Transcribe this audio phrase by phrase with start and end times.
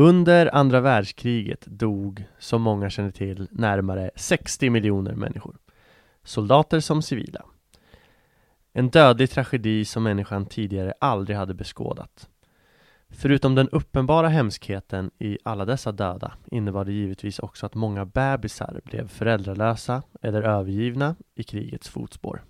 [0.00, 5.56] Under andra världskriget dog, som många känner till, närmare 60 miljoner människor.
[6.24, 7.44] Soldater som civila.
[8.72, 12.28] En dödlig tragedi som människan tidigare aldrig hade beskådat.
[13.08, 18.80] Förutom den uppenbara hemskheten i alla dessa döda innebar det givetvis också att många bebisar
[18.84, 22.42] blev föräldralösa eller övergivna i krigets fotspår.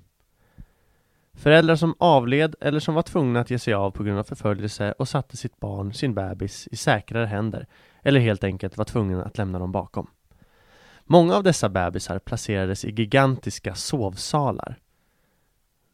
[1.41, 4.95] Föräldrar som avled eller som var tvungna att ge sig av på grund av förföljelse
[4.99, 7.67] och satte sitt barn, sin bebis, i säkrare händer
[8.03, 10.11] eller helt enkelt var tvungna att lämna dem bakom.
[11.05, 14.79] Många av dessa bebisar placerades i gigantiska sovsalar.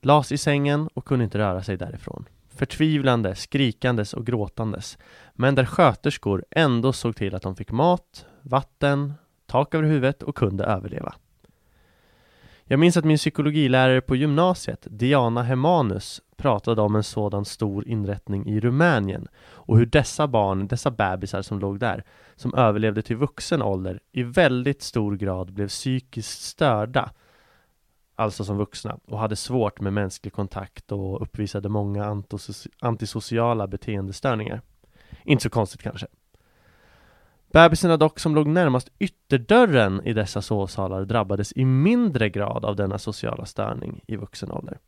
[0.02, 2.28] Las i sängen och kunde inte röra sig därifrån.
[2.48, 4.98] Förtvivlande, skrikandes och gråtandes.
[5.32, 9.14] Men där sköterskor ändå såg till att de fick mat, vatten,
[9.46, 11.14] tak över huvudet och kunde överleva.
[12.68, 18.46] Jag minns att min psykologilärare på gymnasiet, Diana Hemanus, pratade om en sådan stor inrättning
[18.46, 22.04] i Rumänien och hur dessa barn, dessa bebisar som låg där,
[22.36, 27.10] som överlevde till vuxen ålder, i väldigt stor grad blev psykiskt störda,
[28.14, 32.22] alltså som vuxna, och hade svårt med mänsklig kontakt och uppvisade många
[32.80, 34.60] antisociala beteendestörningar.
[35.24, 36.06] Inte så konstigt kanske.
[37.56, 42.98] Bebisarna dock som låg närmast ytterdörren i dessa sovsalar drabbades i mindre grad av denna
[42.98, 44.78] sociala störning i vuxen ålder.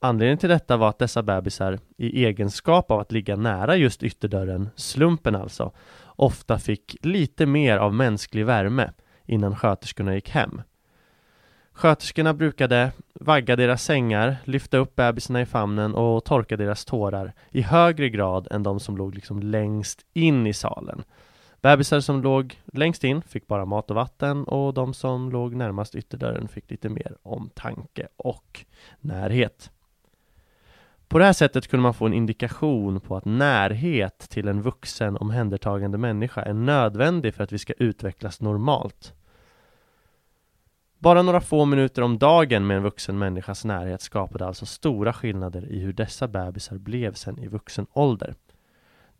[0.00, 4.70] Anledningen till detta var att dessa bebisar i egenskap av att ligga nära just ytterdörren,
[4.76, 5.72] slumpen alltså,
[6.04, 8.90] ofta fick lite mer av mänsklig värme
[9.26, 10.62] innan sköterskorna gick hem.
[11.72, 17.62] Sköterskorna brukade vagga deras sängar, lyfta upp bebisarna i famnen och torka deras tårar i
[17.62, 21.04] högre grad än de som låg liksom längst in i salen.
[21.62, 25.94] Bebisar som låg längst in fick bara mat och vatten och de som låg närmast
[25.94, 28.64] ytterdörren fick lite mer omtanke och
[29.00, 29.70] närhet.
[31.08, 35.16] På det här sättet kunde man få en indikation på att närhet till en vuxen
[35.16, 39.14] omhändertagande människa är nödvändig för att vi ska utvecklas normalt.
[40.98, 45.72] Bara några få minuter om dagen med en vuxen människas närhet skapade alltså stora skillnader
[45.72, 48.34] i hur dessa bebisar blev sen i vuxen ålder.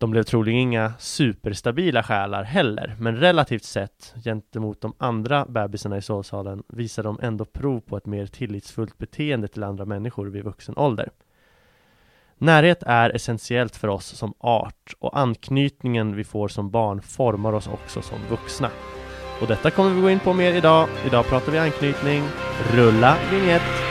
[0.03, 6.03] De blev troligen inga superstabila själar heller, men relativt sett gentemot de andra bebisarna i
[6.03, 10.77] sovsalen visar de ändå prov på ett mer tillitsfullt beteende till andra människor vid vuxen
[10.79, 11.11] ålder.
[12.39, 17.69] Närhet är essentiellt för oss som art och anknytningen vi får som barn formar oss
[17.69, 18.71] också som vuxna.
[19.41, 20.89] Och detta kommer vi gå in på mer idag.
[21.07, 22.23] Idag pratar vi anknytning.
[22.73, 23.82] Rulla vignett!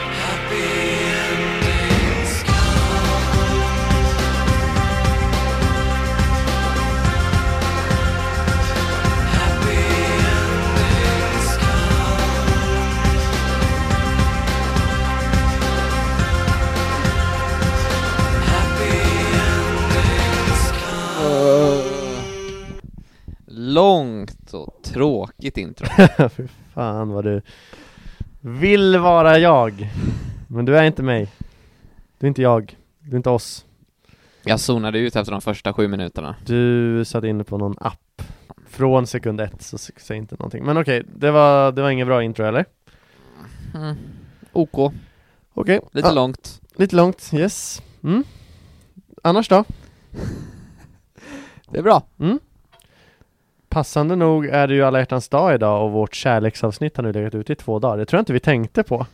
[25.52, 25.86] Tråkigt intro.
[26.28, 27.42] Fy fan vad du
[28.40, 29.90] vill vara jag.
[30.48, 31.28] Men du är inte mig.
[32.18, 33.64] Du är inte jag, du är inte oss.
[34.44, 36.36] Jag zonade ut efter de första sju minuterna.
[36.46, 38.22] Du satt inne på någon app.
[38.66, 40.64] Från sekund ett, så säg inte någonting.
[40.64, 42.64] Men okej, det, var, det var ingen bra intro eller?
[43.74, 43.96] mm.
[44.52, 44.92] OK.
[45.54, 46.60] Okej Lite ah, långt.
[46.76, 47.82] Lite långt, yes.
[48.02, 48.24] Mm.
[49.22, 49.64] Annars då?
[51.70, 52.02] Det är bra.
[52.18, 52.38] Mm.
[53.72, 57.34] Passande nog är det ju alla hjärtans dag idag och vårt kärleksavsnitt har nu legat
[57.34, 57.96] ute i två dagar.
[57.96, 59.06] Det tror jag inte vi tänkte på.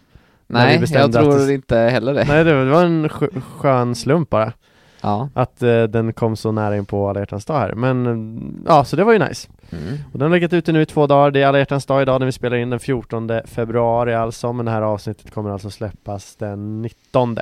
[0.46, 1.54] Nej, jag tror det...
[1.54, 2.24] inte heller det.
[2.28, 4.52] Nej, det var en skön slump bara.
[5.00, 5.28] Ja.
[5.34, 8.96] Att eh, den kom så nära in på alla hjärtans dag här, men ja, så
[8.96, 9.48] det var ju nice.
[9.70, 9.98] Mm.
[10.12, 12.20] Och den har legat ute nu i två dagar, det är alla hjärtans dag idag
[12.20, 16.36] när vi spelar in den 14 februari alltså, men det här avsnittet kommer alltså släppas
[16.36, 17.38] den 19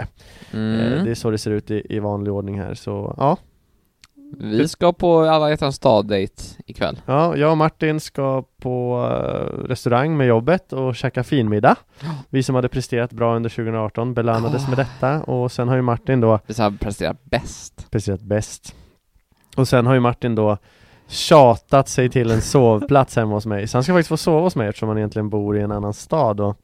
[0.52, 0.80] Mm.
[0.80, 3.36] eh, Det är så det ser ut i, i vanlig ordning här, så ja.
[4.38, 7.00] Vi ska på alla hjärtans dag-date ikväll.
[7.06, 11.76] Ja, jag och Martin ska på eh, restaurang med jobbet och käka finmiddag.
[12.30, 16.20] Vi som hade presterat bra under 2018 belönades med detta och sen har ju Martin
[16.20, 17.90] då Vi ska prestera bäst.
[17.90, 18.74] presterat bäst.
[19.56, 20.58] Och sen har ju Martin då
[21.08, 23.66] tjatat sig till en sovplats hemma hos mig.
[23.68, 25.94] Så han ska faktiskt få sova hos mig eftersom han egentligen bor i en annan
[25.94, 26.56] stad och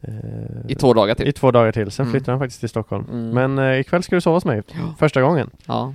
[0.00, 0.12] eh,
[0.68, 1.28] I två dagar till.
[1.28, 1.90] i två dagar till.
[1.90, 2.12] Sen Mm.
[2.12, 3.04] flyttar han faktiskt till Stockholm.
[3.12, 3.30] Mm.
[3.54, 4.62] Men eh, ikväll ska du sova hos mig.
[4.66, 4.94] Ja.
[4.98, 5.50] Första gången.
[5.66, 5.94] Ja.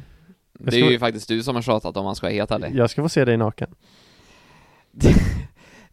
[0.60, 2.72] Det är ju faktiskt du som har tjatat om man ska vara helt ärlig.
[2.76, 3.68] Jag ska få se dig naken.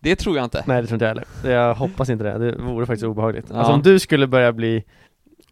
[0.01, 0.65] Det tror jag inte.
[0.67, 1.57] Nej det tror inte jag heller.
[1.57, 2.39] Jag hoppas inte det.
[2.39, 3.47] Det vore faktiskt obehagligt.
[3.51, 3.57] Ja.
[3.57, 4.85] Alltså om du skulle börja bli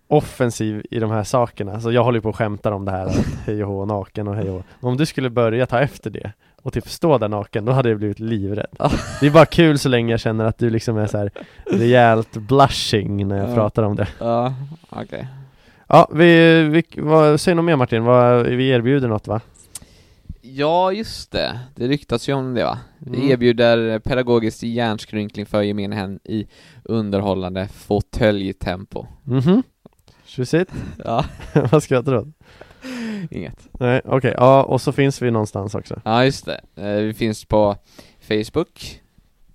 [0.08, 3.10] offensiv i de här sakerna, så jag håller ju på och skämtar om det här
[3.46, 4.62] hej och hå, naken och hej och hå.
[4.80, 6.32] Men om du skulle börja ta efter det
[6.62, 8.76] och typ stå där naken, då hade jag blivit livrädd.
[9.20, 11.30] Det är bara kul så länge jag känner att du liksom är så här
[11.66, 13.54] rejält blushing när jag Ja.
[13.54, 14.08] pratar om det.
[14.18, 14.54] Ja,
[14.90, 15.26] okej.
[15.92, 19.40] Ja, vi, vi vad, säg något mer Martin, vad, vi erbjuder något va?
[20.40, 21.60] Ja, just det.
[21.74, 22.78] Det ryktas ju om det va?
[22.98, 23.30] Vi Mm.
[23.30, 26.46] erbjuder pedagogisk hjärnskrynkling för gemene hen i
[26.84, 29.06] underhållande fåtöljtempo.
[29.24, 29.62] Mhm,
[30.24, 30.72] tjusigt.
[31.04, 31.24] Ja,
[31.70, 32.32] vad ska jag tro?
[33.30, 33.68] inget.
[33.72, 36.00] Nej, okej, ja och så finns vi någonstans också.
[36.04, 36.60] Ja, just det.
[36.76, 37.76] Eh, Vi finns på
[38.20, 39.00] Facebook,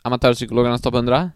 [0.02, 1.32] Amatörpsykologernas topp 100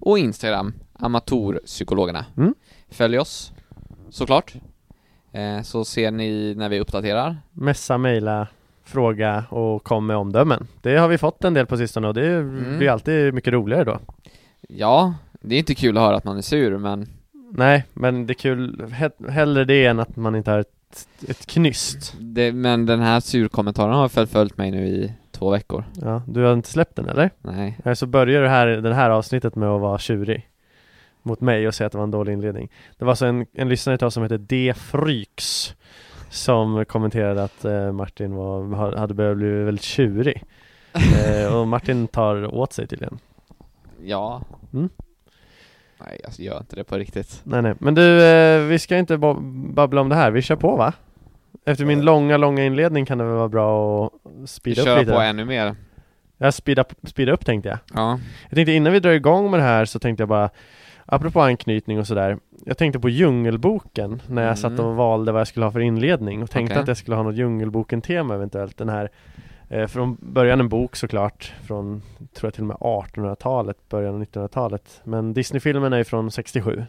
[0.00, 2.24] och Instagram, Amatörpsykologerna.
[2.36, 2.54] Mm.
[2.90, 3.52] Följ oss,
[4.16, 4.54] såklart.
[5.32, 7.36] Eh, Så ser ni när vi uppdaterar.
[7.52, 8.46] Messa, mejla,
[8.84, 10.66] fråga och kom med omdömen.
[10.82, 12.78] Det har vi fått en del på sistone och det Mm.
[12.78, 13.98] blir alltid mycket roligare då.
[14.68, 17.06] Ja, det är inte kul att höra att man är sur, men
[17.50, 21.46] Nej, men det är kul, he- hellre det än att man inte har ett, ett
[21.46, 22.14] knyst.
[22.20, 25.84] det, Men den här surkommentaren har väl följt mig nu i två veckor.
[26.02, 27.30] Ja, du har inte släppt den eller?
[27.42, 27.78] Nej.
[27.84, 30.48] Nej, så börjar det här, det här avsnittet med att vara tjurig
[31.26, 32.70] mot mig och säga att det var en dålig inledning.
[32.98, 34.74] Det var alltså en, en lyssnare till oss som heter D.
[34.76, 35.74] Fryx
[36.30, 40.42] som kommenterade att eh, Martin var, ha- hade börjat bli väldigt tjurig.
[41.26, 43.18] eh, och Martin tar åt sig tydligen.
[44.04, 44.42] Ja.
[44.72, 44.88] Mm.
[46.00, 47.40] Nej, jag gör inte det på riktigt.
[47.44, 49.40] Nej nej, men du, eh, vi ska inte ba-
[49.74, 50.92] babbla om det här, vi kör på va?
[51.64, 54.12] Efter min långa, långa inledning kan det väl vara bra att
[54.50, 55.12] speeda upp Köra lite?
[55.12, 55.76] på ännu mer.
[56.38, 57.78] Ja, speeda, speeda upp tänkte jag.
[57.94, 58.18] Ja.
[58.48, 60.50] Jag tänkte innan vi drar igång med det här så tänkte jag bara
[61.06, 64.56] Apropå anknytning och sådär Jag tänkte på Djungelboken när jag Mm.
[64.56, 66.82] satt och valde vad jag skulle ha för inledning och tänkte Okej.
[66.82, 69.08] att jag skulle ha något Djungelboken-tema eventuellt Den här
[69.68, 72.02] eh, Från början en bok såklart Från,
[72.34, 76.84] tror jag till och med 1800-talet, början av 1900-talet Men Disney-filmen är ju från 67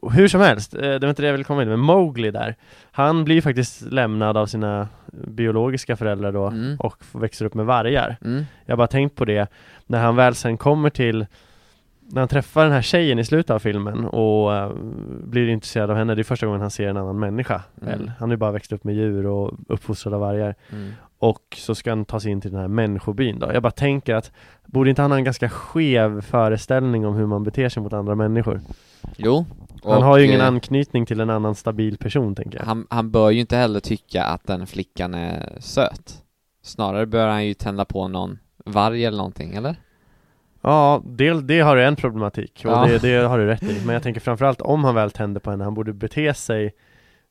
[0.00, 2.30] Och Hur som helst, eh, det var inte det jag ville komma in med, Mowgli
[2.30, 2.56] där
[2.92, 6.76] Han blir ju faktiskt lämnad av sina biologiska föräldrar då Mm.
[6.80, 8.44] och växer upp med vargar Mm.
[8.64, 9.46] jag har bara tänkt på det
[9.86, 11.26] när han väl sen kommer till
[12.08, 14.72] när han träffar den här tjejen i slutet av filmen och eh,
[15.24, 18.10] blir intresserad av henne, det är första gången han ser en annan människa Mm.
[18.18, 20.92] Han har ju bara växt upp med djur och uppfostrad av vargar Mm.
[21.18, 23.50] och så ska han ta sig in till den här människobyn då.
[23.52, 24.32] Jag bara tänker att
[24.66, 28.14] borde inte han ha en ganska skev föreställning om hur man beter sig mot andra
[28.14, 28.60] människor?
[29.16, 29.46] Jo.
[29.84, 32.66] Han har ju ingen eh, anknytning till en annan stabil person tänker jag.
[32.66, 36.22] han, han bör ju inte heller tycka att den flickan är söt.
[36.62, 39.76] Snarare bör han ju tända på någon varg eller någonting, eller?
[40.64, 42.86] Ja, det, det har du en problematik och Ja.
[42.86, 43.82] det, det har du rätt i.
[43.86, 46.74] Men jag tänker framförallt om han väl tänder på henne, han borde bete sig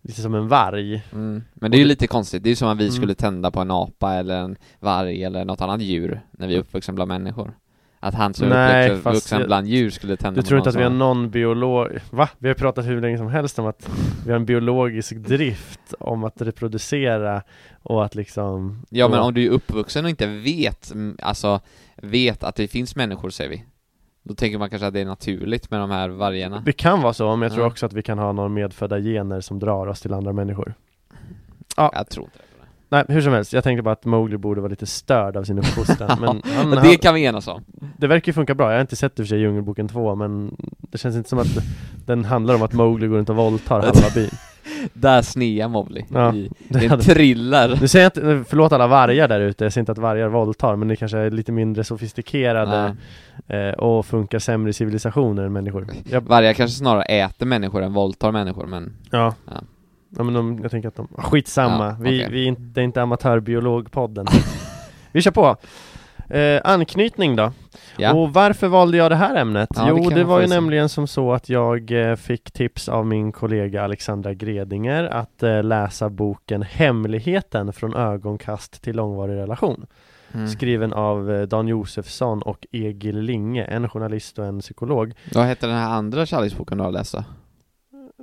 [0.02, 1.04] lite som en varg.
[1.14, 1.44] Mm.
[1.54, 2.96] Men det är ju lite konstigt, det är ju som om vi Mm.
[2.96, 6.60] skulle tända på en apa eller en varg eller något annat djur när vi är
[6.60, 7.54] uppvuxna bland människor.
[8.00, 10.84] Att han som är uppvuxen bland djur skulle tända Du på tror inte att vi
[10.84, 11.90] har någon biolog...
[12.12, 12.30] Va?
[12.38, 13.90] Vi har pratat hur länge som helst om att
[14.26, 17.42] vi har en biologisk drift om att reproducera
[17.84, 18.86] och att liksom...
[18.90, 21.60] Ja men om du är uppvuxen och inte vet, mm, alltså
[22.04, 23.64] vet att det finns människor säger vi
[24.24, 27.14] Då tänker man kanske att det är naturligt med de här vargarna Det kan vara
[27.14, 27.68] så, men jag tror Ja.
[27.72, 30.74] också att vi kan ha några medfödda gener som drar oss till andra människor.
[31.78, 32.44] Jag tror inte det
[32.94, 35.60] Nej, hur som helst, jag tänkte bara att Mowgli borde vara lite störd av sin
[35.60, 37.62] uppfostran, men han, Men han, det kan vi enas om
[37.98, 38.68] det verkar ju funka bra.
[38.68, 41.40] Jag har inte sett i och för sig Djungelboken 2, men det känns inte som
[41.40, 41.58] att
[42.06, 44.30] den handlar om att Mowgli går runt och våldtar halva byn.
[44.94, 48.72] Där snea Mowgli Ja, i, det Det är en thriller Nu säger jag inte, förlåt
[48.72, 51.52] alla vargar där ute, jag säger inte att vargar våldtar, men det kanske är lite
[51.52, 52.96] mindre sofistikerade
[53.48, 55.88] eh, och funkar sämre i civilisationer än människor.
[56.10, 59.34] Jag, Vargar kanske snarare äter människor än våldtar människor men ja.
[59.46, 59.62] Ja.
[60.18, 60.24] Ja.
[60.24, 62.32] men de, jag tänker att de, skitsamma, Ja, vi, okej.
[62.32, 64.26] vi är inte, det är inte amatörbiologpodden.
[65.12, 65.58] vi kör på!
[66.30, 67.52] Eh, anknytning då?
[67.98, 68.14] Ja.
[68.14, 69.70] Och varför valde jag det här ämnet?
[69.76, 70.54] Ja, det jo, det man var ju se.
[70.54, 75.64] nämligen som så att jag eh, fick tips av min kollega Alexandra Gredinger att eh,
[75.64, 79.86] läsa boken Hemligheten från ögonkast till långvarig relation
[80.36, 80.48] Mm.
[80.48, 85.68] skriven av eh, Dan Josefsson och Egil Linge, en journalist och en psykolog Vad hette
[85.68, 87.24] den här andra kärleksboken du har läst då?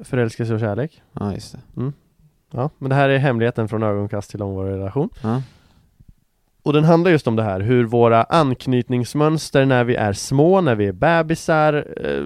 [0.05, 1.93] Förälskelse och kärlek Ja, just det.
[2.51, 5.43] Ja, men det här är Hemligheten från ögonkast till långvarig relation Ja.
[6.63, 10.75] Och den handlar just om det här, hur våra anknytningsmönster när vi är små, när
[10.75, 12.25] vi är bebisar eh,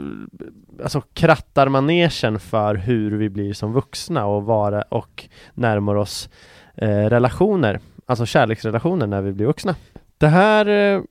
[0.83, 6.29] Alltså krattar manegen för hur vi blir som vuxna och vara och närmar oss
[6.75, 9.75] eh, relationer Alltså kärleksrelationer när vi blir vuxna
[10.19, 11.03] Det här eh,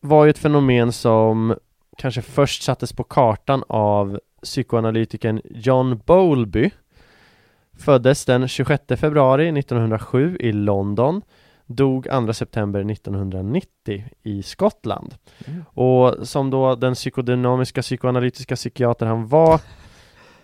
[0.00, 1.54] var ju ett fenomen som
[1.96, 6.70] kanske först sattes på kartan av psykoanalytikern John Bowlby
[7.78, 11.22] Föddes den 26 februari 1907 i London
[11.66, 15.14] Dog 2 september 1990 i Skottland.
[15.46, 15.64] Mm.
[15.74, 19.60] Och som då den psykodynamiska psykoanalytiska psykiater han var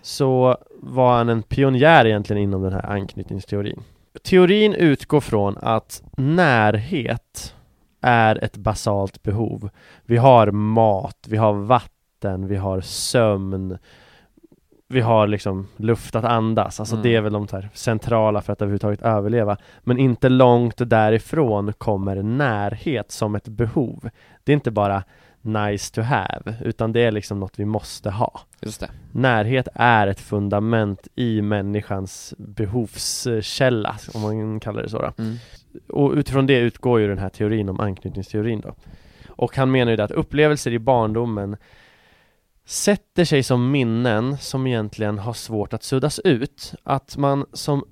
[0.03, 3.83] Så var han en pionjär egentligen inom den här anknytningsteorin.
[4.23, 7.55] Teorin utgår från att närhet
[8.01, 9.71] är ett basalt behov.
[10.05, 11.96] Vi har mat, vi har vatten,
[12.35, 13.79] vi har sömn
[14.89, 17.03] Vi har liksom luft att andas, alltså Mm.
[17.03, 22.23] det är väl de här centrala för att överhuvudtaget överleva Men inte långt därifrån kommer
[22.23, 24.11] närhet som ett behov
[24.45, 25.03] Det är inte bara
[25.47, 28.41] nice to have, utan det är liksom något vi måste ha.
[29.13, 35.13] Närhet är ett fundament i människans behovskälla, om man kallar det så då.
[35.19, 35.37] Mm.
[35.89, 38.75] Och utifrån det utgår ju den här teorin om anknytningsteorin då.
[39.29, 41.57] Och han menar ju det att upplevelser i barndomen
[42.67, 46.75] sätter sig som minnen som egentligen har svårt att suddas ut.
[46.83, 47.85] Att man som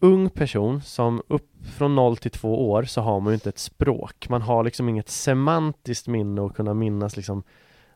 [0.00, 3.58] ung person, som upp från 0 till 2 år, så har man ju inte ett
[3.58, 4.28] språk.
[4.28, 7.42] Man har liksom inget semantiskt minne och kunna minnas liksom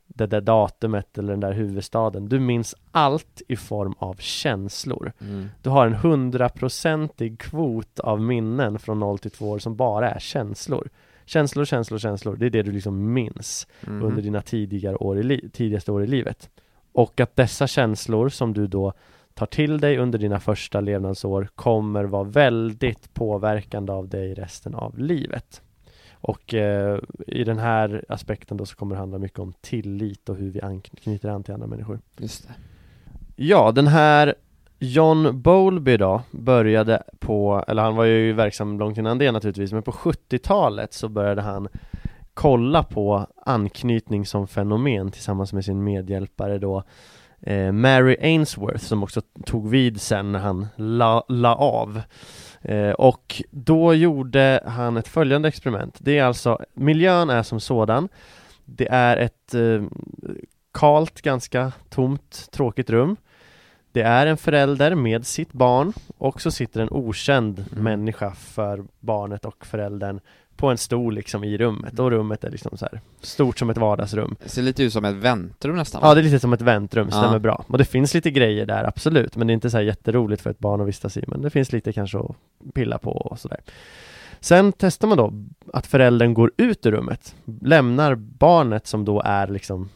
[0.06, 2.28] det där datumet eller den där huvudstaden.
[2.28, 5.12] Du minns allt i form av känslor.
[5.20, 5.48] Mm.
[5.62, 10.18] Du har en hundraprocentig kvot av minnen från 0 till 2 år som bara är
[10.18, 10.88] känslor.
[11.28, 12.36] Känslor, känslor, känslor.
[12.36, 14.02] Det är det du liksom minns Mhm.
[14.02, 16.50] under dina tidigare år i tidigaste år i livet.
[16.92, 18.92] Och att dessa känslor som du då
[19.34, 24.98] tar till dig under dina första levnadsår kommer vara väldigt påverkande av dig resten av
[24.98, 25.62] livet.
[26.12, 30.36] Och eh, i den här aspekten då så kommer det handla mycket om tillit och
[30.36, 32.00] hur vi anknyter an till andra människor.
[32.16, 32.54] Just det.
[33.36, 34.34] Ja, den här
[34.78, 39.82] John Bowlby då började på, eller han var ju verksam långt innan det naturligtvis, men
[39.82, 41.68] på 70-talet så började han
[42.34, 46.82] kolla på anknytning som fenomen tillsammans med sin medhjälpare då
[47.40, 52.00] eh, Mary Ainsworth som också tog vid sen när han la, la av.
[52.62, 55.98] Eh, och då gjorde han ett följande experiment.
[56.00, 58.08] Det är alltså, miljön är som sådan.
[58.64, 59.82] Det är ett eh,
[60.72, 63.16] kalt, ganska tomt, tråkigt rum.
[63.92, 67.84] Det är en förälder med sitt barn och så sitter en okänd Mm.
[67.84, 70.20] människa för barnet och föräldern
[70.56, 73.76] på en stol liksom i rummet och rummet är liksom så här stort som ett
[73.76, 76.08] vardagsrum Det ser lite ut som ett väntrum nästan va?
[76.08, 77.38] Ja det är lite som ett väntrum, stämmer Ja.
[77.38, 80.42] bra Och det finns lite grejer där, absolut Men det är inte så här jätteroligt
[80.42, 82.36] för ett barn att vistas i Men det finns lite kanske att
[82.74, 83.60] pilla på och sådär
[84.40, 85.32] Sen testar man då
[85.72, 89.88] att föräldern går ut ur rummet Lämnar barnet som då är liksom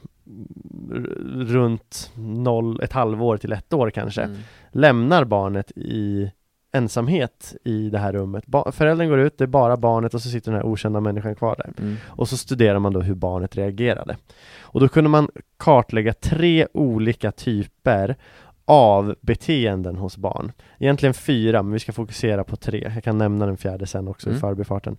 [1.35, 4.37] runt noll, ett halvår till ett år kanske Mm.
[4.71, 6.31] Lämnar barnet i
[6.73, 10.29] ensamhet i det här rummet ba- Föräldern går ut, det är bara barnet och så
[10.29, 11.97] sitter den här okända människan kvar där Mm.
[12.07, 14.17] och så studerar man då hur barnet reagerade.
[14.61, 18.17] Och då kunde man kartlägga tre olika typer
[18.65, 20.53] av beteenden hos barn.
[20.79, 22.91] Egentligen fyra, men vi ska fokusera på tre.
[22.95, 24.41] Jag kan nämna den fjärde sen också i Mm.
[24.41, 24.97] förbifarten.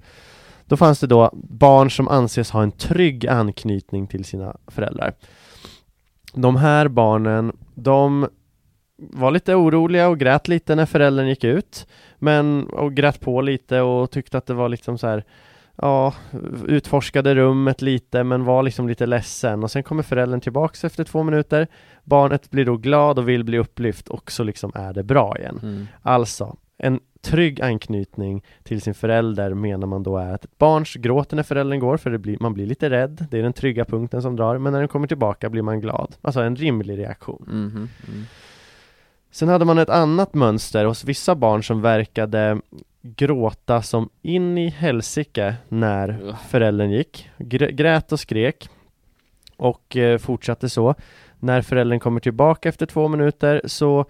[0.66, 5.14] Då fanns det då barn som anses ha en trygg anknytning till sina föräldrar.
[6.34, 8.28] De här barnen, de
[8.98, 11.88] var lite oroliga och grät lite när föräldern gick ut
[12.20, 15.24] Men, och grät på lite och tyckte att det var liksom så här
[15.76, 16.14] Ja,
[16.68, 21.24] utforskade rummet lite men var liksom lite ledsen och sen kommer föräldern tillbaks efter två
[21.24, 21.68] minuter
[22.04, 25.60] Barnet blir då glad och vill bli upplyft och så liksom är det bra igen
[25.64, 25.88] Mm.
[26.02, 31.36] Alltså, en trygg anknytning till sin förälder menar man då är att ett barns gråter
[31.36, 33.26] när föräldern går för det blir, man blir lite rädd.
[33.32, 36.16] Det är den trygga punkten som drar men när den kommer tillbaka blir man glad.
[36.22, 37.46] Alltså en rimlig reaktion.
[37.48, 37.90] Mhm.
[38.08, 38.24] Mm.
[39.32, 42.60] Sen hade man ett annat mönster hos vissa barn som verkade
[43.02, 47.30] gråta som in i helsike när föräldern gick.
[47.38, 48.70] Grä- Grät och skrek.
[49.58, 50.96] Och eh, fortsatte så.
[51.40, 54.06] När föräldern kommer tillbaka efter två minuter så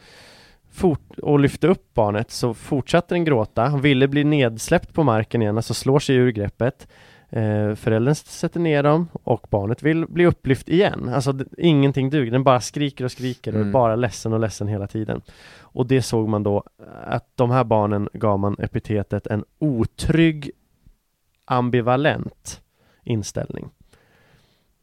[0.74, 5.42] fort, och lyfte upp barnet så fortsatte den gråta Han ville bli nedsläppt på marken
[5.42, 6.88] igen, alltså slår sig ur greppet
[7.36, 11.10] Eh, föräldern sätter ner dem och barnet vill bli upplyft igen.
[11.13, 13.72] Alltså ingenting duger, den bara skriker och skriker och är Mm.
[13.72, 15.22] bara ledsen och ledsen hela tiden.
[15.60, 16.63] Och det såg man då
[17.03, 20.51] att de här barnen gav man epitetet en otrygg
[21.46, 22.62] ambivalent
[23.03, 23.70] inställning.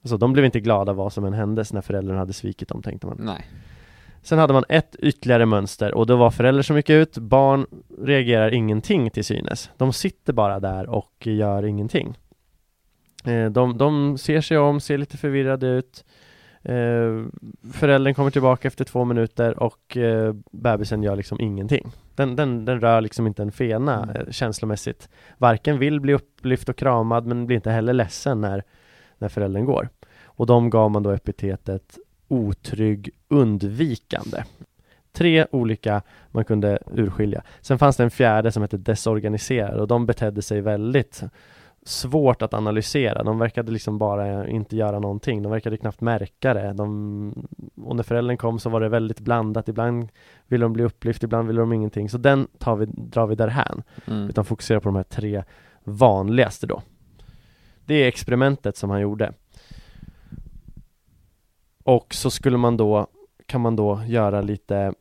[0.03, 3.07] Alltså de blev inte glada vad som än hände när föräldrarna hade svikit dem tänkte
[3.07, 3.17] man.
[3.21, 3.47] Nej.
[4.23, 7.67] Sen hade man ett ytterligare mönster och det var föräldrar som gick ut, barn
[7.99, 9.71] reagerar ingenting till synes.
[9.77, 12.19] De sitter bara där och gör ingenting.
[13.25, 16.05] Eh, De, de ser sig om, ser lite förvirrade ut.
[16.63, 17.25] Eh,
[17.73, 21.93] Föräldern kommer tillbaka efter två minuter och eh, bebisen gör liksom ingenting.
[22.15, 24.33] Den, den, den rör liksom inte en fena Mm.
[24.33, 25.09] känslomässigt.
[25.39, 28.63] Varken vill bli upplyft och kramad men blir inte heller ledsen när,
[29.19, 29.89] när föräldern går.
[30.25, 31.99] Och de gav man då epitetet
[32.31, 34.45] otrygg undvikande.
[35.13, 37.43] Tre olika man kunde urskilja.
[37.61, 41.23] Sen fanns det en fjärde som hette desorganiserad och de betedde sig väldigt
[41.83, 43.23] svårt att analysera.
[43.23, 45.43] De verkade liksom bara inte göra någonting.
[45.43, 46.73] De verkade knappt märka det.
[46.73, 47.49] De,
[47.83, 49.69] och när föräldern kom så var det väldigt blandat.
[49.69, 50.09] Ibland
[50.47, 52.09] ville de bli upplyft, ibland ville de ingenting.
[52.09, 53.83] Så den tar vi, drar vi därhän.
[54.07, 54.29] Mm.
[54.29, 55.45] Utan fokuserar på de här tre
[55.85, 56.83] vanligaste då.
[57.85, 59.33] Det är experimentet som han gjorde.
[61.85, 63.07] Och så skulle man då,
[63.47, 64.95] kan man då göra lite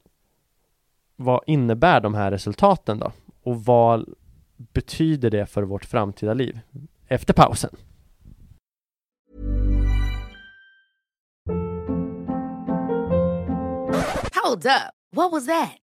[1.15, 3.12] Vad innebär de här resultaten då?
[3.43, 4.13] Och vad
[4.57, 6.59] betyder det för vårt framtida liv?
[7.07, 7.75] Efter pausen.
[14.43, 14.93] Hold up.
[15.12, 15.88] What was that?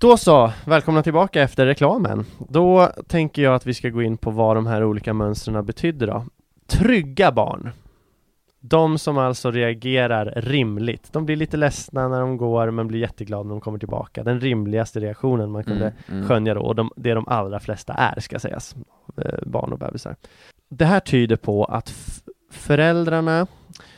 [0.00, 2.24] Då så, välkomna tillbaka efter reklamen.
[2.48, 6.06] Då tänker jag att vi ska gå in på vad de här olika mönstren betyder
[6.06, 6.24] då.
[6.66, 7.70] Trygga barn.
[8.60, 11.12] De som alltså reagerar rimligt.
[11.12, 14.22] De blir lite ledsna när de går men blir jätteglada när de kommer tillbaka.
[14.24, 16.28] Den rimligaste reaktionen man kunde Mm, mm.
[16.28, 18.76] skönja då och de, det de allra flesta är ska sägas.
[19.16, 20.16] Eh, barn och bebisar.
[20.68, 22.22] Det här tyder på att
[22.54, 23.46] föräldrarna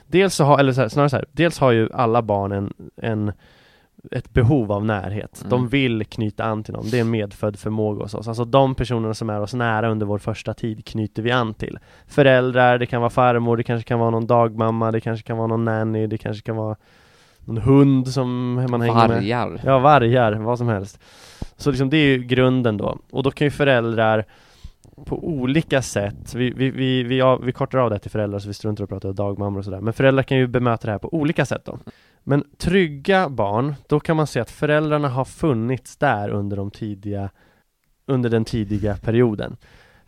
[0.09, 2.73] Dels så har, eller så här, snarare så här, dels har ju alla barn en,
[2.97, 3.33] en
[4.12, 5.45] ett behov av närhet.
[5.49, 5.69] De Mm.
[5.69, 6.90] vill knyta an till någon.
[6.90, 8.29] Det är en medfödd förmåga hos oss.
[8.29, 11.79] Alltså de personerna som är oss nära under vår första tid knyter vi an till.
[12.07, 15.47] Föräldrar, det kan vara farmor, det kanske kan vara någon dagmamma, det kanske kan vara
[15.47, 16.77] någon nanny, det kanske kan vara
[17.45, 19.09] någon hund som man hänger med.
[19.09, 19.61] Vargar.
[19.64, 21.01] Ja, vargar, vad som helst.
[21.57, 22.99] Så liksom det är ju grunden då.
[23.11, 24.25] Och då kan ju föräldrar
[25.05, 28.49] på olika sätt, vi, vi, vi, vi, ja, vi kortar av det till föräldrar så
[28.49, 29.81] vi struntar och pratar dagmammor och sådär.
[29.81, 31.79] Men föräldrar kan ju bemöta det här på olika sätt då.
[32.23, 37.31] Men trygga barn, då kan man se att föräldrarna har funnits där under de tidiga
[38.07, 39.57] under den tidiga perioden.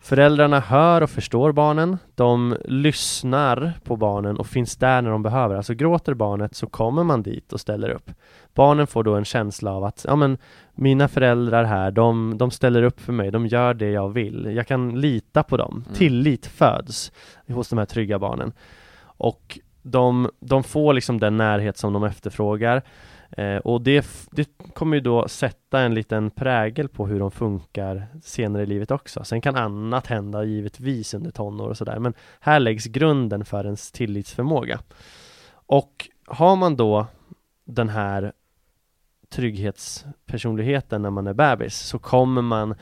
[0.01, 5.55] Föräldrarna hör och förstår barnen, de lyssnar på barnen och finns där när de behöver.
[5.55, 8.11] Alltså gråter barnet så kommer man dit och ställer upp.
[8.53, 10.37] Barnen får då en känsla av att, ja men
[10.75, 14.51] mina föräldrar här, de, de ställer upp för mig, de gör det jag vill.
[14.55, 15.83] Jag kan lita på dem.
[15.85, 15.97] Mm.
[15.97, 17.11] Tillit föds
[17.47, 18.53] hos de här trygga barnen.
[19.01, 22.83] Och de, de får liksom den närhet som de efterfrågar.
[23.31, 28.07] Eh, och det, det kommer ju då sätta en liten prägel på hur de funkar
[28.23, 29.23] senare i livet också.
[29.23, 33.91] Sen kan annat hända givetvis under tonår och sådär, men här läggs grunden för ens
[33.91, 34.79] tillitsförmåga.
[35.51, 37.07] Och har man då
[37.65, 38.33] den här
[39.29, 42.75] trygghetspersonligheten när man är bebis så kommer man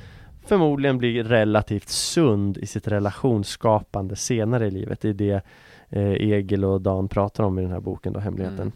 [0.46, 5.02] förmodligen bli relativt sund i sitt relationsskapande senare i livet.
[5.02, 5.42] Det är det
[5.90, 8.60] eh, Egil och Dan pratar om i den här boken då, Hemligheten.
[8.60, 8.72] Mm.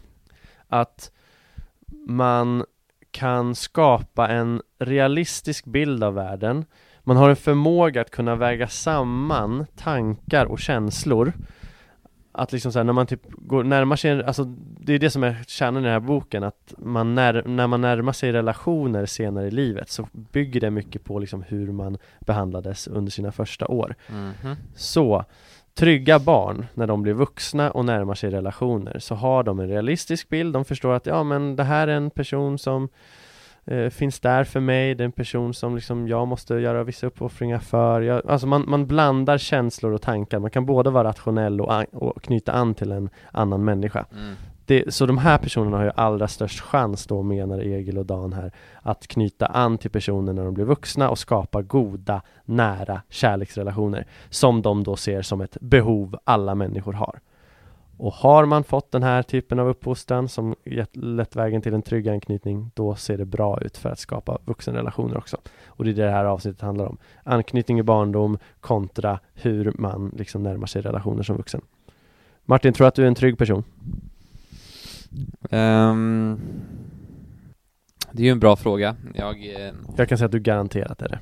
[0.68, 1.12] Att
[2.06, 2.64] man
[3.10, 6.64] kan skapa en realistisk bild av världen.
[7.04, 11.32] Man har en förmåga att kunna väga samman tankar och känslor.
[12.32, 14.44] Att liksom såhär, när man typ går, närmar sig, alltså
[14.80, 17.80] det är det som är kärnan i den här boken, att man när, när man
[17.80, 22.88] närmar sig relationer senare i livet så bygger det mycket på liksom hur man behandlades
[22.88, 23.94] under sina första år.
[24.10, 24.56] Mhm.
[24.74, 25.24] Så,
[25.74, 30.28] trygga barn när de blir vuxna och närmar sig relationer så har de en realistisk
[30.28, 32.88] bild, de förstår att ja men det här är en person som
[33.64, 37.06] eh, finns där för mig, det är en person som liksom jag måste göra vissa
[37.06, 38.00] uppoffringar för.
[38.00, 41.84] Jag, alltså man, man blandar känslor och tankar, man kan både vara rationell och, an,
[41.92, 44.06] och knyta an till en annan människa.
[44.12, 44.34] Mm.
[44.66, 48.32] Det, så de här personerna har ju allra störst chans då, menar Egil och Dan
[48.32, 54.06] här, att knyta an till personer när de blir vuxna och skapa goda, nära kärleksrelationer
[54.30, 57.20] som de då ser som ett behov alla människor har.
[57.96, 61.82] Och har man fått den här typen av uppfostran som gett lett vägen till en
[61.82, 65.36] trygg anknytning, då ser det bra ut för att skapa vuxenrelationer också.
[65.66, 66.98] Och det är det det här avsnittet handlar om.
[67.22, 71.60] Anknytning i barndom kontra hur man liksom närmar sig relationer som vuxen.
[72.44, 73.64] Martin, tror du att du är en trygg person?
[75.50, 76.40] Ehm,
[78.12, 78.96] det är ju en bra fråga.
[79.14, 81.18] Jag, eh, Jag kan säga att du garanterat är det.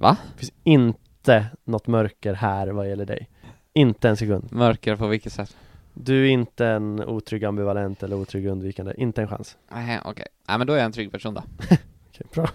[0.00, 0.16] va?
[0.32, 3.28] Det finns inte något mörker här vad gäller dig.
[3.72, 4.48] Inte en sekund.
[4.52, 5.56] Mörker på vilket sätt?
[5.94, 8.94] Du är inte en otrygg ambivalent eller otrygg undvikande.
[8.96, 9.56] Inte en chans.
[9.72, 10.26] Nej, okej.
[10.48, 11.42] Nej men då är jag en trygg person då.
[12.10, 12.48] Okej, bra.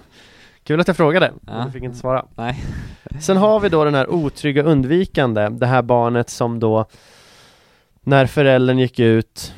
[0.63, 1.65] Kul att jag frågade, men Ja.
[1.65, 2.25] du fick inte svara.
[2.35, 2.63] Nej.
[3.21, 6.85] Sen har vi då den här otrygga undvikande, det här barnet som då
[8.01, 9.53] när föräldern gick ut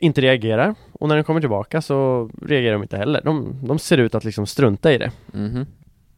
[0.00, 3.20] inte reagerar och när den kommer tillbaka så reagerar de inte heller.
[3.24, 5.12] De, de ser ut att liksom strunta i det.
[5.32, 5.66] Mhm.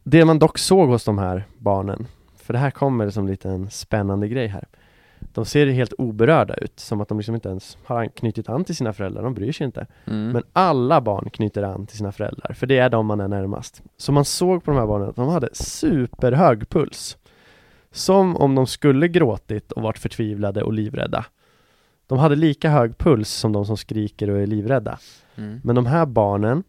[0.04, 3.70] Det man dock såg hos de här barnen, för det här kommer som lite en
[3.70, 4.64] spännande grej här.
[5.34, 8.76] De ser helt oberörda ut, som att de liksom inte ens har knutit an till
[8.76, 9.86] sina föräldrar, de bryr sig inte.
[10.04, 10.28] Mm.
[10.28, 13.82] Men alla barn knyter an till sina föräldrar, för det är de man är närmast.
[13.96, 17.16] Så man såg på de här barnen att de hade superhög puls.
[17.90, 21.24] Som om de skulle gråtit och varit förtvivlade och livrädda.
[22.06, 24.98] De hade lika hög puls som de som skriker och är livrädda.
[25.36, 25.60] Mm.
[25.64, 26.62] Men de här barnen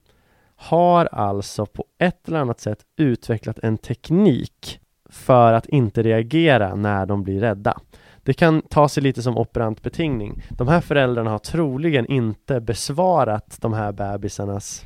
[0.56, 7.06] har alltså på ett eller annat sätt utvecklat en teknik för att inte reagera när
[7.06, 7.80] de blir rädda.
[8.24, 10.43] Det kan ta sig lite som operant betingning.
[10.50, 14.86] De här föräldrarna har troligen inte besvarat de här bebisarnas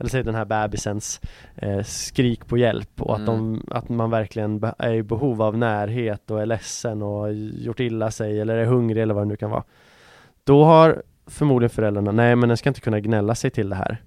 [0.00, 1.20] eller säg den här bebisens
[1.56, 6.30] eh, skrik på hjälp och att, de, att man verkligen är i behov av närhet
[6.30, 9.50] och är ledsen och gjort illa sig eller är hungrig eller vad det nu kan
[9.50, 9.64] vara.
[10.44, 14.02] Då har förmodligen föräldrarna, nej men den ska inte kunna gnälla sig till det här.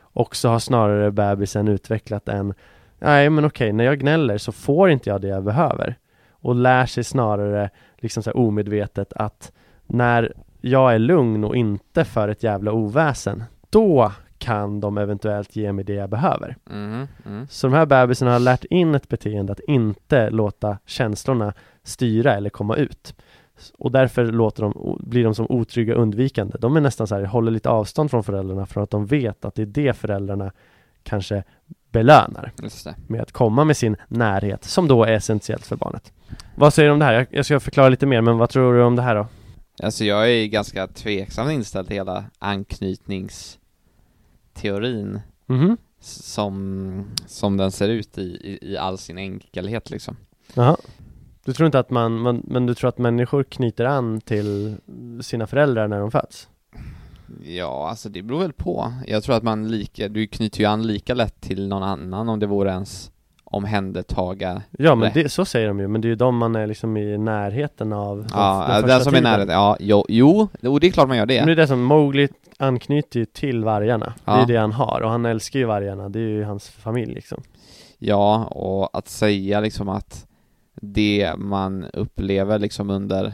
[0.00, 2.54] Och så har snarare bebisen utvecklat en,
[2.98, 5.98] nej men okej, när jag gnäller så får inte jag det jag behöver.
[6.30, 9.52] Och lär sig snarare liksom så omedvetet att
[9.86, 15.72] när jag är lugn och inte för ett jävla oväsen, då kan de eventuellt ge
[15.72, 16.56] mig det jag behöver.
[16.70, 17.08] Mhm.
[17.26, 17.46] Mm.
[17.50, 22.50] Så de här bebisarna har lärt in ett beteende att inte låta känslorna styra eller
[22.50, 23.14] komma ut.
[23.78, 26.56] Och därför låter de, blir de som otrygga undvikande.
[26.60, 29.54] De är nästan så här, håller lite avstånd från föräldrarna för att de vet att
[29.54, 30.52] det är det föräldrarna
[31.02, 31.44] kanske
[31.90, 32.52] belönar
[33.06, 36.12] med att komma med sin närhet som då är essentiellt för barnet.
[36.54, 37.26] Vad säger du om det här?
[37.30, 39.26] Jag, ska förklara lite mer, men vad tror du om det här då?
[39.82, 47.88] Alltså jag är ganska tveksam inställd till hela anknytningsteorin Mhm, s- som, som den ser
[47.88, 50.16] ut i, i, i all sin enkelhet liksom.
[50.54, 50.76] jaha.
[51.44, 54.76] Du tror inte att man, man, men du tror att människor knyter an till
[55.22, 56.48] sina föräldrar när de föds?
[57.44, 58.92] Ja, alltså det beror väl på.
[59.06, 62.40] Jag tror att man lika, du knyter ju an lika lätt till någon annan om
[62.40, 63.10] det vore ens
[63.44, 66.66] omhändertaga Ja men det, så säger de ju, men det är ju de man är
[66.66, 69.46] liksom i närheten av den- Ja, den den, första som är tiden.
[69.46, 70.48] nära, ja, jo, jo,
[70.80, 71.52] det är klart man gör Men det det.
[71.52, 72.28] är det som, Mowgli
[72.58, 74.44] anknyter ju till vargarna, det är Ja.
[74.46, 77.42] det han har, och han älskar ju vargarna, det är ju hans familj liksom
[77.98, 80.26] Ja, och att säga liksom att
[80.74, 83.32] det man upplever liksom under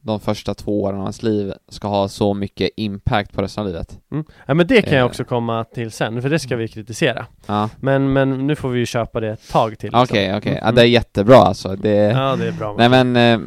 [0.00, 3.66] de första två åren av ens liv ska ha så mycket impact på resten av
[3.68, 3.98] livet.
[4.12, 4.24] Mm.
[4.46, 5.06] Ja men det kan jag Eh.
[5.06, 7.26] också komma till sen, för det ska vi kritisera.
[7.46, 9.86] Ja, Men, men nu får vi ju köpa det ett tag till.
[9.86, 10.02] liksom.
[10.02, 10.52] okej, okej.
[10.52, 10.74] Ja, Mm.
[10.74, 11.76] det är jättebra alltså.
[11.76, 12.74] Det, Ja det är bra.
[12.78, 13.46] Nej men, eh,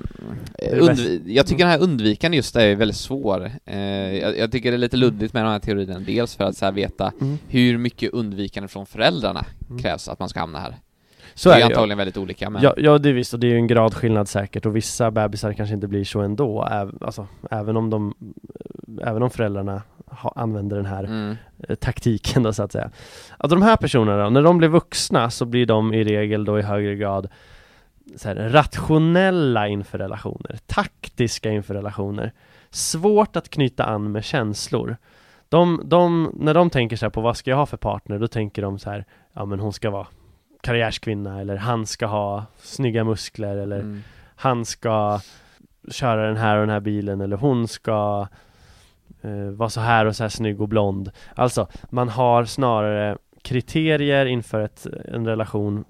[0.72, 3.52] undv- jag tycker den här undvikande just är väldigt svår.
[3.66, 3.80] Eh,
[4.16, 6.66] jag, jag tycker det är lite luddigt med de här teorierna, dels för att så
[6.66, 7.38] här veta Mm.
[7.48, 9.82] hur mycket undvikande från föräldrarna Mm.
[9.82, 10.76] krävs att man ska hamna här.
[11.38, 13.47] Så det är är antagligen väldigt olika men Ja, ja det är visst, och det
[13.47, 17.28] är ju en gradskillnad säkert och vissa bebisar kanske inte blir så ändå, äv, alltså,
[17.52, 18.13] även om de
[19.02, 21.36] Även om föräldrarna ha, använder den här mm,
[21.69, 22.91] eh, taktiken då så att säga.
[23.38, 26.62] Alltså de här personerna när de blir vuxna så blir de i regel då i
[26.62, 27.28] högre grad
[28.15, 32.34] så här, rationella inför relationer, taktiska inför relationer.
[32.69, 34.97] Svårt att knyta an med känslor.
[35.50, 38.28] De, de, när de tänker så här på vad ska jag ha för partner, då
[38.28, 40.08] tänker de så här Ja men hon ska vara
[40.62, 44.04] karriärskvinna eller han ska ha snygga muskler eller mm,
[44.36, 45.20] han ska
[45.91, 48.28] köra den här och den här bilen eller hon ska
[49.22, 51.12] eh, vara så här och så här snygg och blond.
[51.36, 55.86] Alltså, man har snarare kriterier inför ett, en relation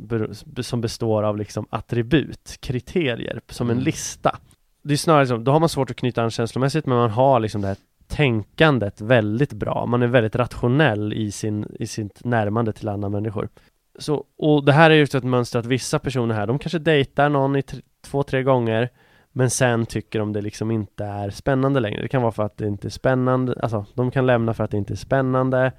[0.61, 3.83] som består av liksom attribut, kriterier, som en Mm.
[3.85, 4.37] lista.
[4.83, 7.39] Det är snarare som, då har man svårt att knyta an känslomässigt men man har
[7.39, 7.77] liksom det här
[8.07, 9.85] tänkandet väldigt bra.
[9.85, 13.49] Man är väldigt rationell i, sin, i sitt närmande till andra människor.
[13.97, 17.29] Så, och det här är just ett mönster att vissa personer här, de kanske dejtar
[17.29, 17.63] någon i
[18.05, 18.89] två, tre gånger
[19.31, 22.01] men sen tycker de det liksom inte är spännande längre.
[22.01, 24.71] Det kan vara för att det inte är spännande, alltså de kan lämna för att
[24.71, 25.71] det inte är spännande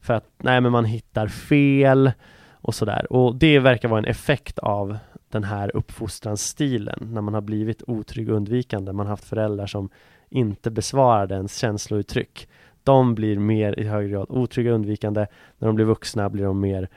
[0.00, 2.12] För att, nej men man hittar fel
[2.52, 3.12] och sådär.
[3.12, 4.98] Och det verkar vara en effekt av
[5.28, 8.92] den här uppfostransstilen när man har blivit otrygg och undvikande.
[8.92, 9.88] Man har haft föräldrar som
[10.30, 12.48] inte besvarade ens känslouttryck.
[12.82, 15.26] De blir mer i högre grad otrygga och undvikande.
[15.58, 16.88] När de blir vuxna blir de mer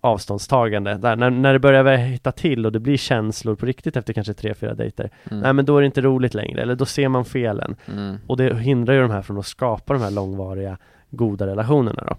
[0.00, 0.94] avståndstagande.
[0.94, 4.34] Där, när, när det börjar hitta till och det blir känslor på riktigt efter kanske
[4.34, 5.10] tre, fyra dejter.
[5.30, 7.76] mm, Nej men då är det inte roligt längre, eller då ser man felen.
[7.88, 8.16] mm.
[8.26, 10.78] Och det hindrar ju de här från att skapa de här långvariga
[11.10, 12.16] goda relationerna då.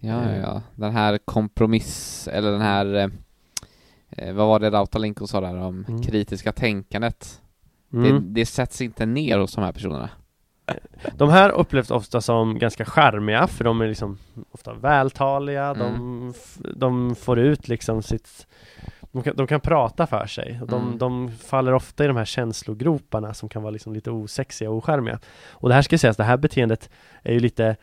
[0.00, 0.62] Ja, ja, ja.
[0.74, 3.08] Den här kompromiss, eller den här eh,
[4.10, 6.02] eh, vad var det Rautalinko sa där om Mm.
[6.02, 7.40] kritiska tänkandet?
[7.92, 8.04] Mm.
[8.14, 10.08] Det, det sätts inte ner hos de här personerna.
[11.16, 14.18] De här upplevs ofta som ganska charmiga för de är liksom
[14.52, 16.30] ofta vältaliga, de, Mm.
[16.36, 18.46] f- de får ut liksom sitt
[19.12, 20.98] de kan, de kan prata för sig de, Mm.
[20.98, 25.18] de faller ofta i de här känslogroparna som kan vara liksom lite osexiga och ocharmiga.
[25.50, 26.90] Och det här ska sägas, det här beteendet
[27.22, 27.76] är ju lite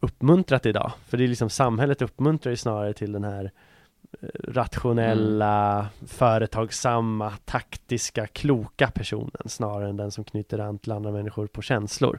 [0.00, 0.92] uppmuntrat idag.
[1.08, 3.50] För det är liksom samhället uppmuntrar ju snarare till den här
[4.48, 11.62] rationella, företagsamma, taktiska, kloka personen snarare än den som knyter an till andra människor på
[11.62, 12.18] känslor.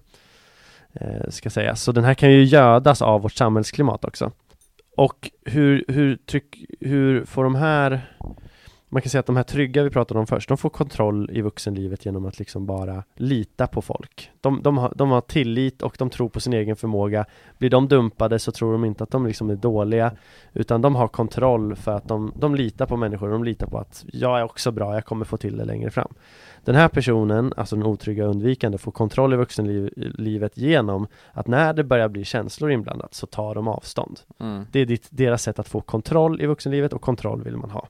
[0.93, 1.75] Eh, ska säga.
[1.75, 4.31] Så den här kan ju gödas av vårt samhällsklimat också.
[4.97, 8.01] Och hur, hur, tryck, hur får de här
[8.93, 11.41] man kan säga att de här trygga vi pratade om först, de får kontroll i
[11.41, 14.31] vuxenlivet genom att liksom bara lita på folk.
[14.41, 17.25] De, de, har, de har tillit och de tror på sin egen förmåga.
[17.57, 20.11] Blir de dumpade så tror de inte att de liksom är dåliga,
[20.53, 24.05] utan de har kontroll för att de, de litar på människor, de litar på att
[24.07, 26.13] jag är också bra, jag kommer få till det längre fram.
[26.63, 31.83] Den här personen, alltså den otrygga undvikande, får kontroll i vuxenlivet genom att när det
[31.83, 34.19] börjar bli känslor inblandat så tar de avstånd.
[34.39, 34.65] Mm.
[34.71, 37.87] Det är ditt, deras sätt att få kontroll i vuxenlivet och kontroll vill man ha.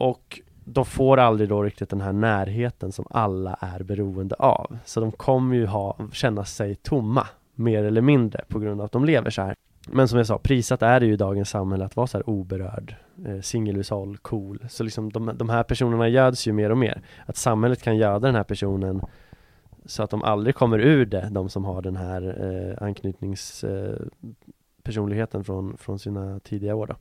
[0.00, 4.78] Och de får aldrig då riktigt den här närheten som alla är beroende av.
[4.84, 8.92] Så de kommer ju ha, känna sig tomma, mer eller mindre, på grund av att
[8.92, 9.54] de lever så här.
[9.88, 12.28] Men som jag sa, prisat är det ju i dagens samhälle att vara så här
[12.28, 14.64] oberörd, eh, singelhushåll, cool.
[14.68, 17.02] Så liksom de, de här personerna göds ju mer och mer.
[17.26, 19.02] Att samhället kan göda den här personen
[19.84, 25.44] så att de aldrig kommer ur det, de som har den här eh, anknytningspersonligheten eh,
[25.44, 26.94] från, från sina tidiga år då.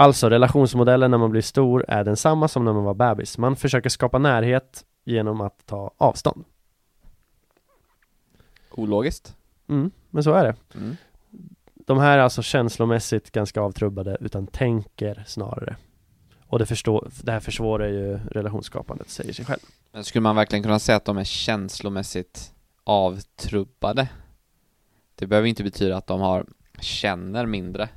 [0.00, 3.38] Alltså relationsmodellen när man blir stor är densamma som när man var bebis.
[3.38, 6.44] Man försöker skapa närhet genom att ta avstånd.
[8.70, 9.36] Ologiskt.
[9.68, 10.78] Mm, men så är det.
[10.78, 10.96] Mm.
[11.74, 15.76] De här är alltså känslomässigt ganska avtrubbade utan tänker snarare.
[16.46, 19.60] Och det, förstår, det här försvårar ju relationsskapandet, säger sig själv.
[19.92, 22.52] Men skulle man verkligen kunna säga att de är känslomässigt
[22.84, 24.08] avtrubbade?
[25.14, 26.46] Det behöver inte betyda att de har
[26.80, 27.88] känner mindre,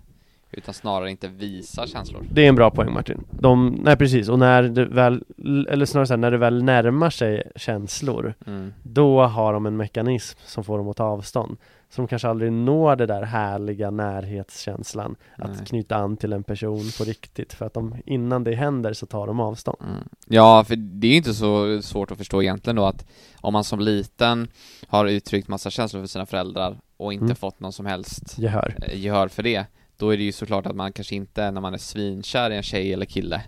[0.53, 2.25] utan snarare inte visar känslor.
[2.31, 3.23] Det är en bra poäng Martin.
[3.31, 5.23] De, nej precis, och när det väl,
[5.69, 8.73] eller snarare så här, när det väl närmar sig känslor Mm.
[8.83, 11.57] Då har de en mekanism som får dem att ta avstånd
[11.89, 15.65] Så de kanske aldrig når det där härliga närhetskänslan Att Nej.
[15.65, 19.27] knyta an till en person på riktigt För att de, innan det händer så tar
[19.27, 20.03] de avstånd Mm.
[20.27, 23.05] Ja, för det är ju inte så svårt att förstå egentligen då att
[23.41, 24.47] om man som liten
[24.87, 27.35] har uttryckt massa känslor för sina föräldrar och inte Mm.
[27.35, 29.65] fått någon som helst Gehör eh, gehör för det,
[30.03, 32.63] då är det ju såklart att man kanske inte, när man är svinkär i en
[32.63, 33.41] tjej eller kille,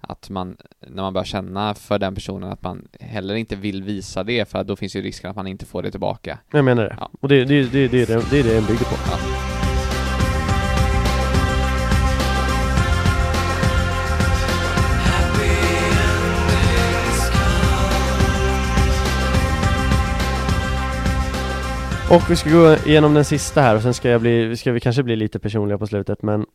[0.00, 4.24] att man, när man börjar känna för den personen att man heller inte vill visa
[4.24, 6.38] det för då finns ju risken att man inte får det tillbaka.
[6.50, 6.96] Jag menar det.
[7.00, 7.10] Ja.
[7.20, 8.96] Och det, det, det, det, det, det är det den bygger på.
[9.06, 9.47] Ja.
[22.10, 24.80] Och vi ska gå igenom den sista här och sen ska, jag bli, ska vi
[24.80, 26.46] kanske bli lite personliga på slutet men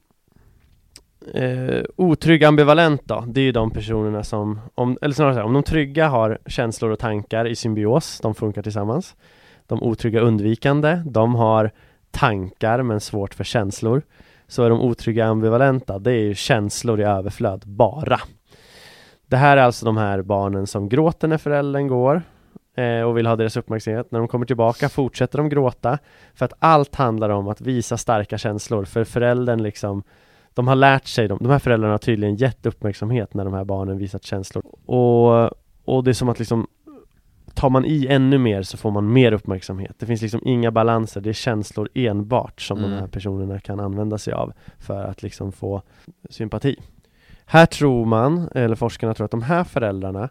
[1.33, 5.45] eh, Otrygg ambivalent då, det är ju de personerna som, om, eller snarare så här,
[5.45, 9.15] om de trygga har känslor och tankar i symbios, de funkar tillsammans.
[9.67, 11.71] De otrygga undvikande, de har
[12.11, 14.01] tankar men svårt för känslor.
[14.47, 18.19] Så är de otrygga ambivalenta, det är ju känslor i överflöd, bara.
[19.27, 22.21] Det här är alltså de här barnen som gråter när föräldern går
[23.05, 24.12] och vill ha deras uppmärksamhet.
[24.12, 25.99] När de kommer tillbaka fortsätter de gråta.
[26.33, 28.86] För att allt handlar om att visa starka känslor.
[28.86, 30.03] För föräldern liksom
[30.53, 33.63] de har lärt sig, de, de här föräldrarna har tydligen gett uppmärksamhet när de här
[33.63, 34.63] barnen visat känslor.
[34.86, 35.49] Och,
[35.86, 36.67] och det är som att liksom
[37.53, 39.95] Tar man i ännu mer så får man mer uppmärksamhet.
[39.99, 42.99] Det finns liksom inga balanser, det är känslor enbart som de Mm.
[42.99, 45.81] här personerna kan använda sig av För att liksom få
[46.29, 46.79] sympati.
[47.45, 50.29] Här tror man, eller forskarna tror att de här föräldrarna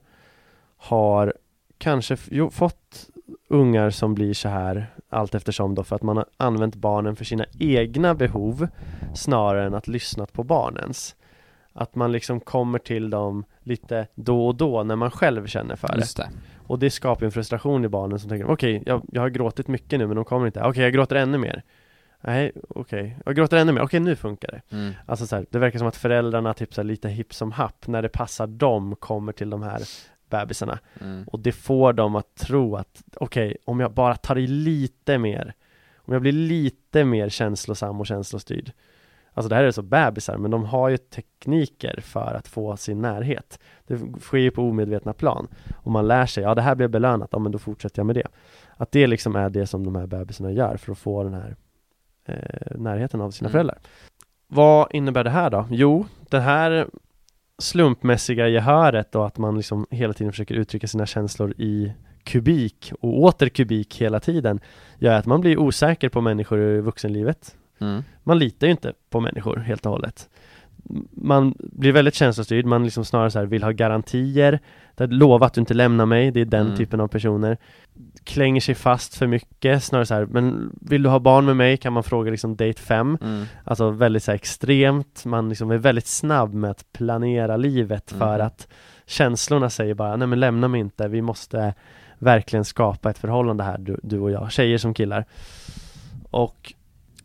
[0.76, 1.34] Har
[1.82, 3.10] kanske jo, fått
[3.48, 7.24] ungar som blir så här allt eftersom då för att man har använt barnen för
[7.24, 8.68] sina egna behov
[9.14, 11.16] snarare än att lyssnat på barnens.
[11.72, 15.88] Att man liksom kommer till dem lite då och då när man själv känner för
[15.88, 16.16] det.
[16.16, 16.28] Det.
[16.66, 19.98] Och det skapar en frustration i barnen som tänker okej, jag, jag har gråtit mycket
[19.98, 20.62] nu men de kommer inte.
[20.62, 21.62] Okej, jag gråter ännu mer.
[22.20, 23.18] Nej, okej.
[23.24, 23.82] Jag gråter ännu mer.
[23.82, 24.76] Okej, nu funkar det.
[24.76, 24.92] Mm.
[25.06, 27.86] Alltså så här, det verkar som att föräldrarna typ så här, lite hipp som happ
[27.86, 29.82] när det passar dem kommer till de här
[30.32, 30.78] bebisarna.
[31.00, 31.24] Mm.
[31.26, 35.54] Och det får dem att tro att okej, om jag bara tar i lite mer
[36.06, 38.72] Om jag blir lite mer känslosam och känslostyrd
[39.34, 43.00] Alltså det här är så bebisar, men de har ju tekniker för att få sin
[43.02, 45.48] närhet Det sker ju på omedvetna plan
[45.82, 48.16] Och man lär sig, ja det här blev belönat, ja men då fortsätter jag med
[48.16, 48.28] det
[48.76, 51.56] Att det liksom är det som de här bebisarna gör för att få den här
[52.24, 53.52] eh, närheten av sina Mm.
[53.52, 53.78] föräldrar
[54.48, 55.66] Vad innebär det här då?
[55.70, 56.86] Jo, det här
[57.62, 61.92] slumpmässiga gehöret och att man liksom hela tiden försöker uttrycka sina känslor i
[62.24, 64.60] kubik och åter kubik hela tiden
[64.98, 67.56] gör att man blir osäker på människor i vuxenlivet.
[67.80, 68.04] Mm.
[68.22, 70.28] Man litar ju inte på människor helt och hållet.
[71.10, 74.60] Man blir väldigt känslostyrd, man liksom snarare så vill ha garantier
[74.94, 76.76] där Lova att du inte lämnar mig, det är den Mm.
[76.76, 77.56] typen av personer
[78.24, 81.76] Klänger sig fast för mycket, snarare så här, men vill du ha barn med mig
[81.76, 83.44] kan man fråga liksom date 5 Mm.
[83.64, 88.38] Alltså väldigt så här extremt, man liksom är väldigt snabb med att planera livet för
[88.38, 88.46] Mhm.
[88.46, 88.68] att
[89.06, 91.74] känslorna säger bara nej men lämna mig inte, vi måste
[92.18, 95.24] verkligen skapa ett förhållande här du, du och jag, tjejer som killar
[96.30, 96.72] Och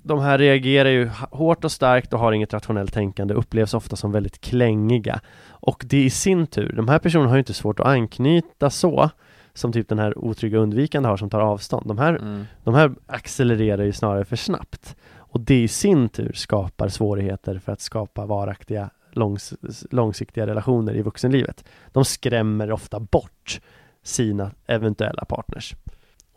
[0.07, 4.11] de här reagerar ju hårt och starkt och har inget rationellt tänkande, upplevs ofta som
[4.11, 7.87] väldigt klängiga Och det i sin tur, de här personerna har ju inte svårt att
[7.87, 9.09] anknyta så
[9.53, 12.45] Som typ den här otrygga undvikande har som tar avstånd De här Mm.
[12.63, 17.71] de här accelererar ju snarare för snabbt och det i sin tur skapar svårigheter för
[17.71, 19.53] att skapa varaktiga långs
[19.91, 21.63] långsiktiga relationer i vuxenlivet.
[21.91, 23.59] De skrämmer ofta bort
[24.03, 25.75] sina eventuella partners.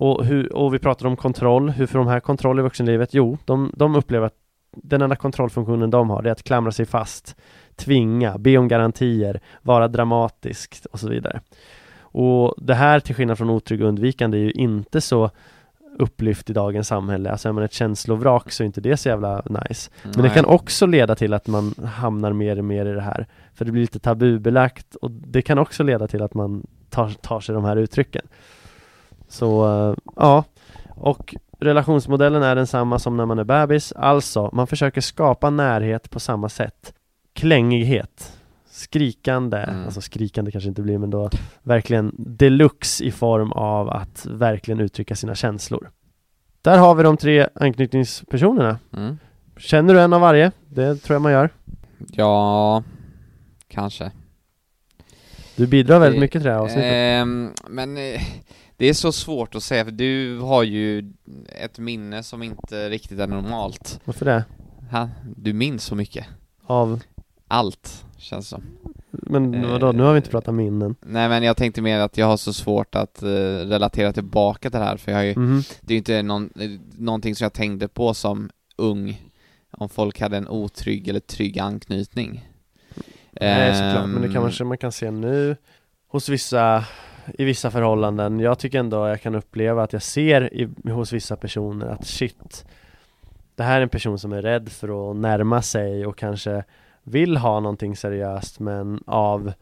[0.01, 3.15] Och, hur, och vi pratar om kontroll, hur får de här kontroll i vuxenlivet?
[3.15, 4.37] Jo, de, de upplever att
[4.77, 7.37] den enda kontrollfunktionen de har det är att klamra sig fast,
[7.77, 11.41] tvinga, be om garantier, vara dramatisk och så vidare.
[12.01, 15.31] Och det här till skillnad från otrygg och undvikande är ju inte så
[15.99, 17.31] upplyft i dagens samhälle.
[17.31, 19.91] Alltså är man ett känslovrak så är inte det så jävla nice.
[20.03, 23.27] Men det kan också leda till att man hamnar mer och mer i det här.
[23.55, 27.41] För det blir lite tabubelagt och det kan också leda till att man tar, tar
[27.41, 28.23] sig de här uttrycken.
[29.31, 30.45] Så eh, ja,
[30.89, 33.93] och relationsmodellen är densamma som när man är bebis.
[33.93, 36.95] Alltså, man försöker skapa närhet på samma sätt.
[37.33, 38.39] Klängighet,
[38.71, 39.85] skrikande, Mm.
[39.85, 41.31] alltså skrikande kanske inte blir men då
[41.63, 45.91] verkligen deluxe i form av att verkligen uttrycka sina känslor.
[46.63, 48.79] Där har vi de tre anknytningspersonerna.
[48.97, 49.19] Mm.
[49.57, 50.53] Känner du en av varje?
[50.69, 51.51] Det tror jag man gör.
[52.13, 52.83] Ja,
[53.69, 54.11] kanske.
[55.57, 56.93] Du bidrar väldigt mycket till det här avsnittet.
[56.93, 58.21] Ehm, men eh,
[58.81, 61.13] det är så svårt att säga för du har ju
[61.49, 64.01] ett minne som inte riktigt är normalt.
[64.05, 64.45] Varför det?
[64.91, 65.09] Ha?
[65.37, 66.27] Du minns så mycket.
[66.67, 67.01] Av,
[67.49, 68.63] Allt, känns som.
[69.11, 70.95] men Eh, vadå, nu har vi inte pratat minnen.
[71.01, 73.27] Nej men jag tänkte mer att jag har så svårt att eh,
[73.67, 75.63] relatera tillbaka till det här för jag har ju, Mhm.
[75.81, 79.23] det är ju inte någon, eh, någonting som jag tänkte på som ung
[79.71, 82.49] om folk hade en otrygg eller trygg anknytning.
[83.41, 85.57] Nej såklart, men det Ehm, kanske man kan se nu
[86.09, 86.85] hos vissa
[87.39, 88.41] i vissa förhållanden.
[88.41, 92.67] Jag tycker ändå jag kan uppleva att jag ser i, hos vissa personer att shit
[93.55, 96.65] Det här är en person som är rädd för att närma sig och kanske
[97.03, 99.53] vill ha någonting seriöst men av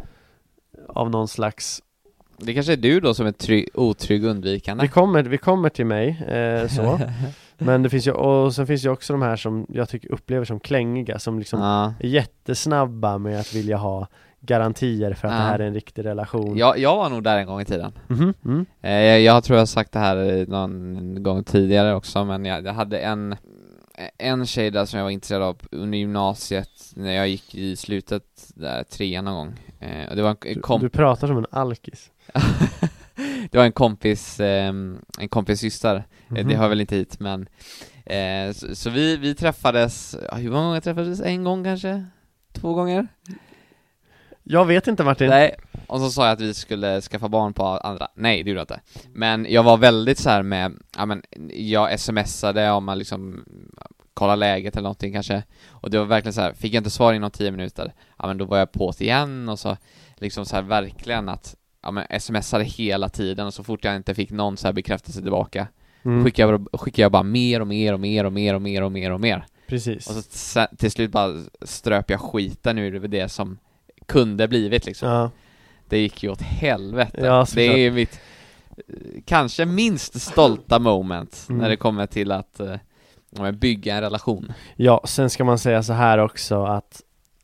[0.88, 1.82] av någon slags
[2.36, 4.82] Det kanske är du då som är trygg, otrygg undvikande?
[4.82, 7.00] Vi kommer, vi kommer till mig, eh, så
[7.58, 10.44] Men det finns ju, och sen finns ju också de här som jag tycker upplever
[10.44, 11.94] som klängiga som liksom ja.
[12.00, 14.06] är jättesnabba med att vilja ha
[14.40, 15.38] garantier för att Ja.
[15.40, 17.92] det här är en riktig relation jag, jag var nog där en gång i tiden
[18.08, 18.66] Mhm, mm.
[18.82, 22.66] eh, jag, jag tror jag har sagt det här någon gång tidigare också men jag,
[22.66, 23.36] jag hade en
[24.18, 28.24] en tjej där som jag var intresserad av under gymnasiet när jag gick i slutet
[28.54, 31.38] där, trean någon gång eh, och det var en, en du, komp du pratar som
[31.38, 32.10] en alkis
[33.50, 34.68] det var en kompis, eh,
[35.18, 36.48] en kompis syster, Eh, Mhm.
[36.48, 37.48] det hör väl inte hit men
[38.06, 41.20] eh, så, så vi, vi träffades, hur många gånger träffades?
[41.20, 42.04] En gång kanske?
[42.52, 43.06] Två gånger?
[44.50, 45.28] Jag vet inte Martin.
[45.28, 45.54] Nej,
[45.86, 48.64] och så sa jag att vi skulle skaffa barn på andra, nej det gjorde jag
[48.64, 48.80] inte.
[49.12, 51.22] Men jag var väldigt så här med, ja men
[51.52, 53.44] jag smsade om man liksom
[54.14, 55.42] kolla läget eller någonting kanske.
[55.68, 58.38] Och det var verkligen så här, fick jag inte svar inom 10 minuter Ja men
[58.38, 59.48] då var jag på igen.
[59.48, 59.76] Och så
[60.16, 63.46] liksom så här verkligen att Ja men smsade hela tiden.
[63.46, 65.68] Och så fort jag inte fick någon så här bekräftelse tillbaka
[66.04, 66.24] mm.
[66.24, 68.92] skickade, jag, skickade jag bara mer och mer och mer och mer och mer och
[68.92, 69.46] mer och mer.
[69.68, 70.06] Precis.
[70.06, 73.58] Och så till slut bara ströp jag skiten ur det som
[74.08, 75.30] kunde blivit liksom Ja,
[75.88, 77.20] det gick ju åt helvete.
[77.24, 78.20] Ja, det är ju mitt
[79.24, 81.60] kanske minst stolta moment Mm.
[81.62, 82.60] när det kommer till att
[83.30, 84.52] men bygga en relation.
[84.76, 87.02] ja, sen ska man säga så här också att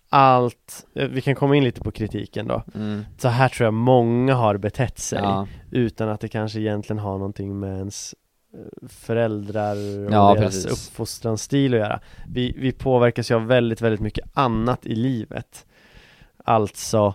[0.08, 3.04] allt, eh, vi kan komma in lite på kritiken då Mm.
[3.18, 7.12] Så här tror jag många har betett sig Ja, utan att det kanske egentligen har
[7.18, 8.14] någonting med ens
[8.54, 10.66] eh, föräldrar och Ja, deras precis.
[10.90, 12.00] uppfostransstil att göra.
[12.28, 15.66] Vi, vi påverkas ju av väldigt, väldigt mycket annat i livet.
[16.44, 17.14] Alltså,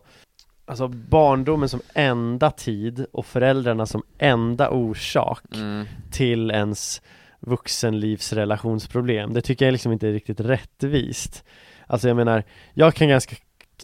[0.65, 5.85] alltså barndomen som enda tid och föräldrarna som enda orsak mm.
[6.11, 7.01] till ens
[7.39, 9.33] vuxenlivsrelationsproblem.
[9.33, 11.43] Det tycker jag liksom inte är riktigt rättvist.
[11.87, 13.35] Alltså jag menar, jag kan ganska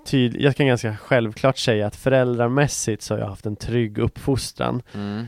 [0.05, 4.81] tyd- jag kan ganska självklart säga att föräldramässigt så har jag haft en trygg uppfostran
[4.93, 5.25] Mm.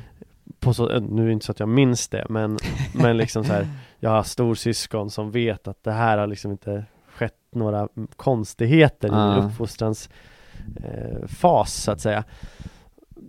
[0.59, 2.57] på så, eh, nu är det inte så att jag minns det men,
[2.93, 3.67] men liksom så här,
[3.99, 6.85] jag har storsyskon som vet att det här har liksom inte
[7.57, 9.35] några konstigheter i Ah.
[9.35, 10.09] min uppfostrans
[10.83, 12.23] eh, fas så att säga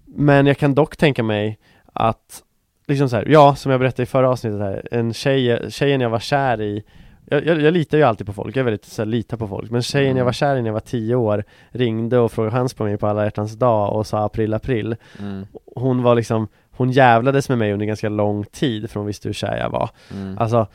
[0.06, 1.58] Men jag kan dock tänka mig
[1.92, 2.42] att
[2.86, 6.10] liksom så här, ja som jag berättade i förra avsnittet här, en tjej, tjejen jag
[6.10, 6.84] var kär i
[7.30, 9.48] jag, jag, jag litar ju alltid på folk, jag är väldigt så här, litar på
[9.48, 12.56] folk Men tjejen jag var kär i när jag var tio år ringde och frågade
[12.56, 15.46] chans på mig på alla hjärtans dag och sa april april Mm.
[15.76, 19.32] hon var liksom Hon jävlades med mig under ganska lång tid för hon visste hur
[19.32, 20.38] kär jag var Mm.
[20.38, 20.66] Alltså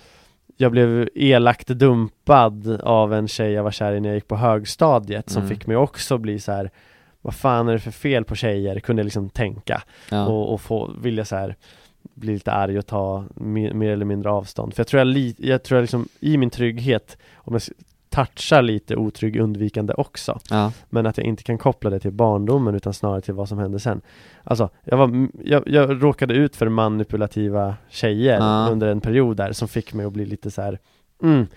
[0.58, 4.36] Jag blev elakt dumpad av en tjej jag var kär i när jag gick på
[4.36, 5.56] högstadiet som Mm.
[5.56, 6.72] fick mig också bli så här.
[7.22, 8.80] Vad fan är det för fel på tjejer?
[8.80, 9.82] Kunde jag liksom tänka
[10.12, 10.26] Ja.
[10.28, 11.56] och, och få, vilja så här
[12.14, 14.74] bli lite arg och ta mer, mer eller mindre avstånd.
[14.74, 17.62] För jag tror jag, li, jag tror jag liksom i min trygghet, om jag
[18.14, 20.72] touchar lite otrygg undvikande också, ja.
[20.89, 23.80] men att jag inte kan koppla det till barndomen utan snarare till vad som hände
[23.80, 24.01] sen
[24.43, 28.68] Alltså, jag, var, jag, jag råkade ut för manipulativa tjejer Ja.
[28.72, 30.80] under en period där som fick mig att bli lite så här.
[31.24, 31.47] Mm.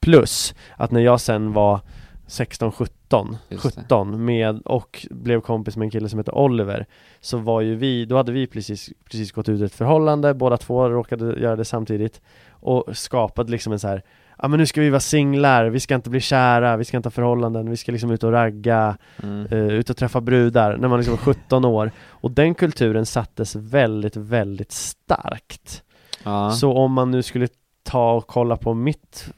[0.00, 1.80] Plus att när jag sen var
[2.26, 3.82] 16, 17, Just det.
[3.82, 6.86] 17 med och blev kompis med en kille som heter Oliver
[7.20, 10.88] Så var ju vi, då hade vi precis, precis gått ut ett förhållande, båda två
[10.88, 12.20] råkade göra det samtidigt
[12.50, 14.02] Och skapade liksom en så här
[14.42, 17.06] Ja men nu ska vi vara singlar, vi ska inte bli kära, vi ska inte
[17.06, 19.46] ha förhållanden, vi ska liksom ut och ragga, Mm.
[19.46, 23.54] eh, ut och träffa brudar när man liksom var 17 år Och den kulturen sattes
[23.56, 25.82] väldigt, väldigt starkt
[26.24, 26.50] ja.
[26.50, 27.48] Så om man nu skulle
[27.82, 29.32] ta och kolla på mitt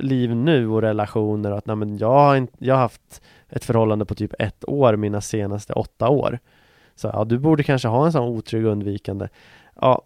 [0.00, 3.64] liv nu och relationer och att nej men jag har, inte, jag har haft ett
[3.64, 6.38] förhållande på typ ett år mina senaste åtta år
[6.96, 9.28] Så ja, du borde kanske ha en sån otrygg undvikande
[9.80, 10.02] Ja,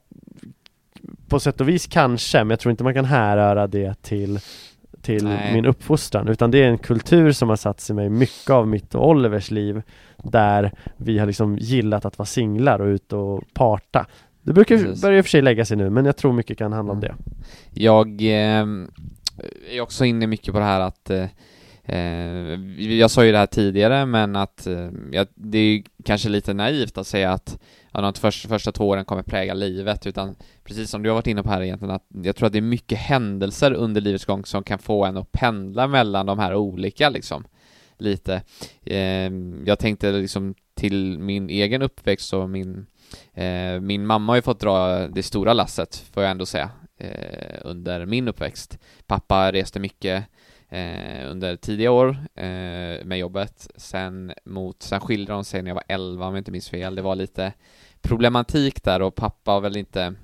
[1.29, 4.41] på sätt och vis kanske, men jag tror inte man kan härröra det till
[5.03, 5.55] till Nej.
[5.55, 8.95] min uppfostran utan det är en kultur som har satt sig mig mycket av mitt
[8.95, 9.83] och Olivers liv
[10.17, 14.07] där vi har liksom gillat att vara singlar och ut och parta
[14.43, 15.03] det brukar Precis.
[15.03, 17.01] börja i och för sig lägga sig nu men jag tror mycket kan handla om
[17.01, 17.15] det
[17.71, 18.67] Jag eh,
[19.71, 21.27] är också inne mycket på det här att eh,
[21.85, 24.89] eh, jag sa ju det här tidigare men att eh,
[25.35, 27.59] det är kanske lite naivt att säga att
[27.99, 31.27] ja, de första, första två åren kommer präga livet utan precis som du har varit
[31.27, 34.45] inne på här egentligen att jag tror att det är mycket händelser under livets gång
[34.45, 37.45] som kan få en att pendla mellan de här olika liksom
[37.99, 38.43] lite.
[38.85, 39.31] Eh,
[39.65, 42.87] jag tänkte liksom till min egen uppväxt och min
[43.35, 47.59] eh, min mamma har ju fått dra det stora lasset får jag ändå säga eh,
[47.63, 48.79] under min uppväxt.
[49.07, 50.25] Pappa reste mycket
[50.69, 53.71] eh, under tidiga år eh, med jobbet.
[53.77, 56.95] Sen mot, sen skilde de sig när jag var 11 om jag inte minns fel.
[56.95, 57.53] Det var lite
[58.03, 60.15] problematik där och pappa har väl inte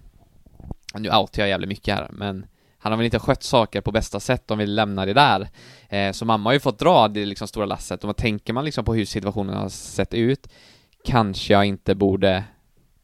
[0.94, 2.46] nu outar jag jävligt mycket här men
[2.78, 5.48] han har väl inte skött saker på bästa sätt om vi lämnar det där.
[5.88, 8.64] Eh, så mamma har ju fått dra det liksom stora lasset och vad tänker man
[8.64, 10.48] liksom på hur situationen har sett ut
[11.04, 12.44] kanske jag inte borde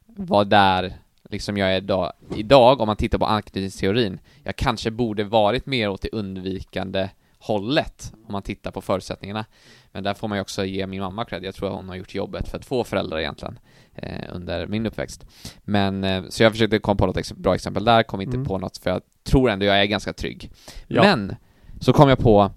[0.05, 0.93] vara där
[1.29, 4.19] liksom jag är idag, idag om man tittar på anknytningsteorin.
[4.43, 7.09] Jag kanske borde varit mer åt det undvikande
[7.41, 9.45] hållet om man tittar på förutsättningarna.
[9.91, 11.43] Men där får man ju också ge min mamma cred.
[11.43, 13.59] Jag tror att hon har gjort jobbet för två föräldrar egentligen
[13.95, 15.25] eh, under min uppväxt.
[15.63, 18.47] Men eh, så jag försökte komma på något ex bra exempel där, kom inte Mm.
[18.47, 20.51] på något för jag tror ändå jag är ganska trygg.
[20.87, 21.01] Ja.
[21.01, 21.35] Men
[21.79, 22.51] så kom jag på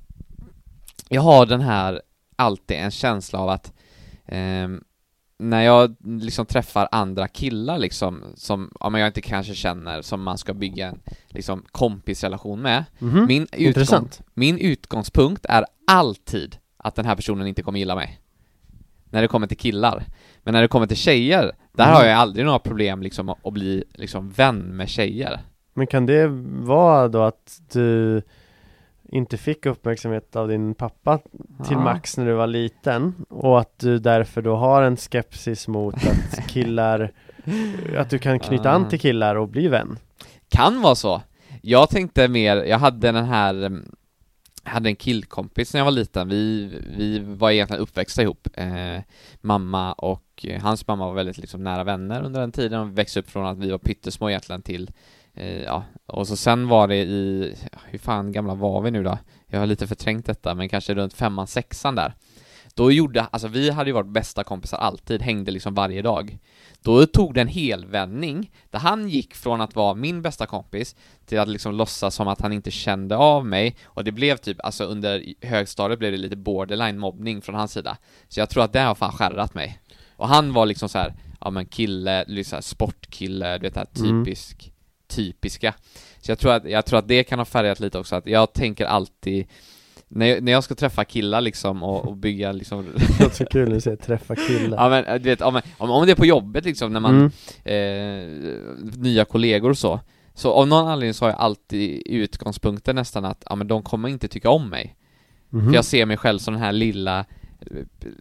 [1.09, 2.03] jag har den här
[2.37, 3.73] alltid en känsla av att
[4.27, 4.85] ehm,
[5.39, 10.23] när jag liksom träffar andra killar liksom, som ja, men jag inte kanske känner, som
[10.23, 12.85] man ska bygga en liksom kompisrelation med.
[12.99, 13.27] Mhm.
[13.27, 18.21] Min, utgång, min utgångspunkt är alltid att den här personen inte kommer gilla mig.
[19.05, 20.05] När det kommer till killar.
[20.43, 21.97] Men när det kommer till tjejer, där Mm.
[21.97, 25.41] har jag aldrig några problem liksom att bli liksom vän med tjejer.
[25.75, 26.27] Men kan det
[26.67, 28.23] vara då att du
[29.09, 31.27] inte fick uppmärksamhet av din pappa till
[31.71, 31.79] Ja.
[31.81, 36.49] max när du var liten och att du därför då har en skepsis mot att
[36.49, 37.13] killar
[37.99, 38.91] att du kan knyta an Ah.
[38.91, 39.99] till killar och bli vän?
[40.49, 41.23] Kan vara så.
[41.63, 43.85] Jag tänkte mer, jag hade den här mm,
[44.67, 49.01] hade en killkompis när jag var liten, vi, vi var egentligen uppväxta ihop eh,
[49.41, 52.93] Mamma och eh, hans mamma var väldigt liksom nära vänner under den tiden och vi
[52.95, 54.91] växte upp från att vi var pyttesmå egentligen till
[55.65, 57.55] Ja, och så sen var det i,
[57.85, 59.19] hur fan gamla var vi nu då?
[59.47, 62.15] Jag har lite förträngt detta, men kanske runt femman, sexan där
[62.75, 66.39] Då gjorde, alltså vi hade ju varit bästa kompisar alltid, hängde liksom varje dag
[66.83, 71.41] Då tog det en helvändning där han gick från att vara min bästa kompis till
[71.41, 74.85] att liksom låtsas som att han inte kände av mig och det blev typ, alltså
[74.85, 77.97] under högstadiet blev det lite borderline mobbning från hans sida
[78.29, 79.79] Så jag tror att det har fan skärrat mig
[80.17, 84.05] Och han var liksom så här, ja men kille, liksom sportkille, du vet det här
[84.11, 84.25] Mm.
[85.09, 85.75] Typisk, typiska
[86.21, 88.53] Så jag tror att, jag tror att det kan ha färgat lite också, att jag
[88.53, 89.47] tänker alltid
[90.09, 93.47] när jag, när jag ska träffa killar liksom och, och bygga liksom Det låter så
[93.47, 96.17] kul när du säger träffa killar Ja men du vet, om, om, om det är
[96.17, 97.31] på jobbet liksom när man, Mm.
[97.65, 98.47] eh,
[98.97, 100.01] nya kollegor och så
[100.35, 104.09] Så av någon anledning så har jag alltid utgångspunkten nästan att, ja men de kommer
[104.09, 104.97] inte tycka om mig
[105.51, 105.67] Mhm.
[105.67, 107.25] För jag ser mig själv som den här lilla eh,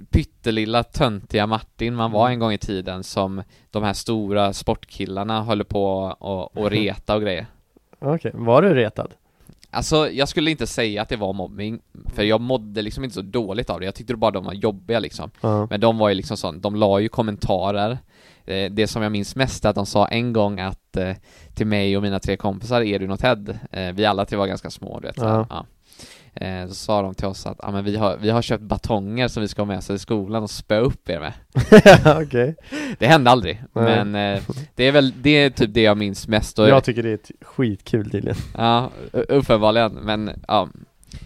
[0.10, 5.64] pyttelilla töntiga Martin man var en gång i tiden som de här stora sportkillarna håller
[5.64, 5.86] på
[6.20, 7.46] och, och reta och grejer.
[8.00, 9.14] Okej, var du retad?
[9.70, 11.80] Alltså, jag skulle inte säga att det var mobbing,
[12.16, 15.00] för jag mådde liksom inte så dåligt av det, jag tyckte bara de var jobbiga
[15.00, 15.32] liksom.
[15.42, 15.68] Ja.
[15.70, 17.98] Men de var ju liksom sån, de la ju kommentarer.
[18.46, 21.14] Eh, Det som jag minns mest är att de sa en gång att eh,
[21.54, 24.70] till mig och mina tre kompisar, Edvin och Ted, eh, vi alla tre var ganska
[24.70, 25.66] små du vet här, Ja.
[26.36, 29.28] Eh, Så sa de till oss att, ja men vi har, vi har köpt batonger
[29.28, 31.34] som vi ska ha med oss till skolan och spöa upp er med.
[32.24, 32.56] Okej,
[33.00, 34.06] Det hände aldrig, Nej.
[34.06, 34.42] men eh,
[34.76, 37.14] det är väl, det är typ det jag minns mest och jag tycker det är
[37.14, 38.38] ett skitkul tydligen.
[38.58, 40.70] Ja, uppenbarligen, men ja.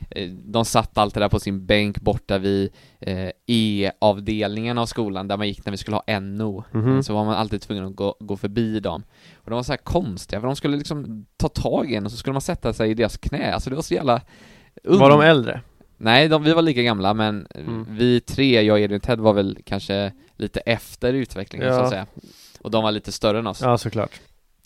[0.09, 5.37] Eh, De satt alltid där på sin bänk borta vid eh, E-avdelningen av skolan där
[5.37, 7.03] man gick när vi skulle ha NO Mhm.
[7.03, 9.03] Så var man alltid tvungen att gå, gå förbi dem.
[9.35, 12.11] Och de var så här konstiga, för de skulle liksom ta tag i en och
[12.11, 14.21] så skulle man sätta sig i deras knä, alltså det var så jävla
[14.83, 15.61] ung- Var de äldre?
[15.97, 17.85] Nej, de, vi var lika gamla men Mm.
[17.89, 21.83] vi tre, jag, Edvin och Ted var väl kanske lite efter utvecklingen så Ja.
[21.83, 22.05] att säga
[22.61, 24.19] Och de var lite större än oss Ja såklart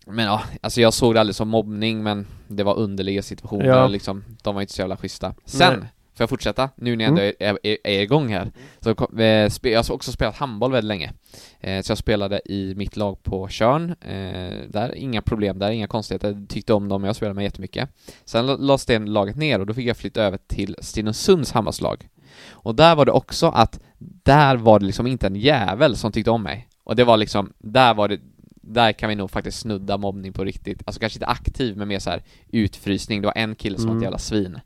[0.06, 3.88] men ja, alltså jag såg det aldrig som mobbning men det var underliga situationer Ja.
[3.88, 5.90] liksom, de var inte så jävla schyssta Sen, Nej.
[6.14, 6.70] Får jag fortsätta?
[6.76, 7.36] Nu när jag ändå Mm.
[7.40, 8.52] är, är, är igång här.
[8.80, 8.90] Så
[9.20, 11.14] eh, Jag har också spelat handboll väldigt länge.
[11.60, 15.88] Eh, Så jag spelade i mitt lag på Tjörn eh, Där, inga problem där, inga
[15.88, 16.46] konstigheter.
[16.50, 17.90] Tyckte om dem, jag spelade med jättemycket.
[18.26, 22.08] Sen la- lades det laget ner och då fick jag flytta över till Stenungsunds handbollslag.
[22.50, 23.80] Och där var det också att
[24.24, 26.68] Där var det liksom inte en jävel som tyckte om mig.
[26.84, 28.20] Och det var liksom, där var det
[28.62, 32.00] där kan vi nog faktiskt snudda mobbning på riktigt, alltså kanske inte aktiv men mer
[32.00, 34.00] så här utfrysning, det var en kille som var Mm.
[34.02, 34.60] ett jävla svin.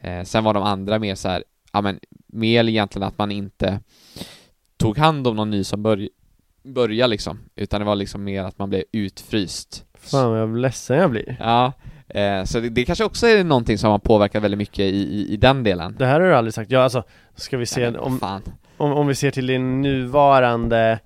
[0.00, 3.80] Eh, Sen var de andra mer så här, ja men mer egentligen att man inte
[4.76, 6.08] tog hand om någon ny som börj
[6.64, 9.84] började liksom, utan det var liksom mer att man blev utfryst.
[9.94, 11.36] Fan vad ledsen jag blir.
[11.40, 11.72] Ja,
[12.08, 15.32] eh, så det, det kanske också är någonting som har påverkat väldigt mycket i, i,
[15.32, 15.96] i den delen.
[15.98, 17.04] Det här har du aldrig sagt, ja alltså
[17.36, 18.20] Ska vi se, Nej, om,
[18.76, 20.98] om, om vi ser till din nuvarande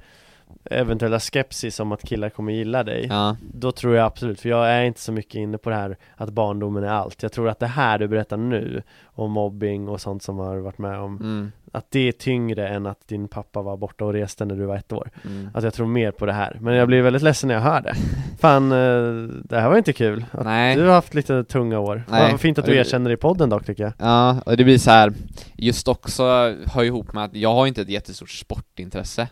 [0.70, 4.68] eventuella skepsis om att killar kommer gilla dig Ja, Då tror jag absolut, för jag
[4.70, 7.22] är inte så mycket inne på det här att barndomen är allt.
[7.22, 10.78] Jag tror att det här du berättar nu om mobbing och sånt som har varit
[10.78, 14.44] med om mm, Att det är tyngre än att din pappa var borta och reste
[14.44, 15.48] när du var ett år mm.
[15.54, 17.80] Att jag tror mer på det här, men jag blir väldigt ledsen när jag hör
[17.80, 17.94] det
[18.38, 20.76] Fan, eh, det här var inte kul att Nej.
[20.76, 22.30] Du har haft lite tunga år Nej.
[22.30, 24.78] Vad fint att du erkänner det i podden dock tycker jag Ja, och det blir
[24.78, 25.12] så här
[25.54, 26.22] just också
[26.66, 29.28] hör ihop med att jag har inte ett jättestort sportintresse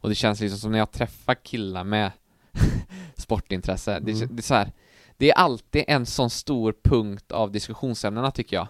[0.00, 2.10] Och det känns liksom som när jag träffar killar med
[3.16, 4.28] sportintresse, det, Mm.
[4.36, 4.72] det är så här.
[5.16, 8.66] det är alltid en sån stor punkt av diskussionsämnena tycker jag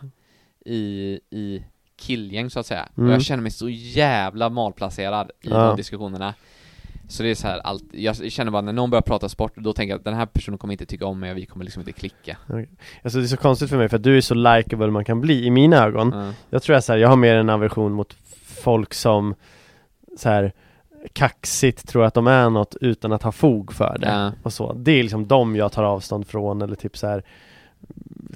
[0.65, 1.65] i, i
[2.03, 2.89] killgäng så att säga.
[2.97, 3.09] Mm.
[3.09, 5.67] Och jag känner mig så jävla malplacerad i Ja.
[5.67, 6.35] de diskussionerna.
[7.09, 9.73] Så det är så här, allt, jag känner bara när någon börjar prata sport, då
[9.73, 11.81] tänker jag att den här personen kommer inte tycka om mig och vi kommer liksom
[11.81, 12.37] inte klicka.
[13.03, 15.21] Alltså det är så konstigt för mig för att du är så likeable man kan
[15.21, 16.33] bli i mina ögon Ja.
[16.51, 18.17] Jag tror jag så här, jag har mer en aversion mot
[18.63, 19.35] folk som
[20.19, 20.53] så här
[21.13, 24.33] kaxigt tror att de är något utan att ha fog för det Ja.
[24.43, 24.73] och så.
[24.73, 27.23] Det är liksom de jag tar avstånd från eller typ så här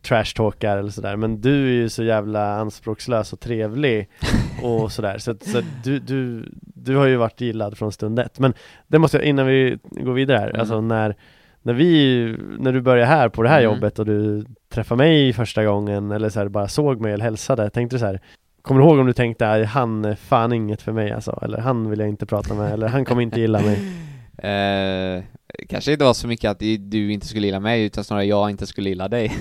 [0.03, 4.09] trashtalkar eller sådär men du är ju så jävla anspråkslös och trevlig
[4.63, 8.19] och sådär så, att- så att du, du, du har ju varit gillad från stund
[8.19, 8.55] ett men
[8.87, 10.61] det måste jag, innan vi går vidare här, Mm.
[10.61, 11.17] alltså när
[11.63, 13.75] när vi, när du började här på det här Mm.
[13.75, 17.71] jobbet och du träffade mig första gången eller så här, bara såg mig eller hälsade,
[17.71, 18.21] tänkte du så här
[18.63, 21.59] Kommer du ihåg om du tänkte "Aj, han är fan inget för mig alltså, eller
[21.59, 23.79] han vill jag inte prata med, eller han kommer inte gilla mig
[24.39, 25.23] Eh,
[25.69, 28.67] kanske inte var så mycket att du inte skulle gilla mig, utan snarare jag inte
[28.67, 29.33] skulle gilla dig.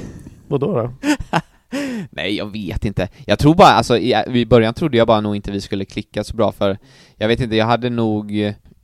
[0.49, 0.91] Och då?
[2.09, 3.07] Nej, jag vet inte.
[3.25, 6.23] Jag tror bara, alltså i, i början trodde jag bara nog inte vi skulle klicka
[6.23, 6.77] så bra för
[7.15, 8.31] Jag vet inte, jag hade nog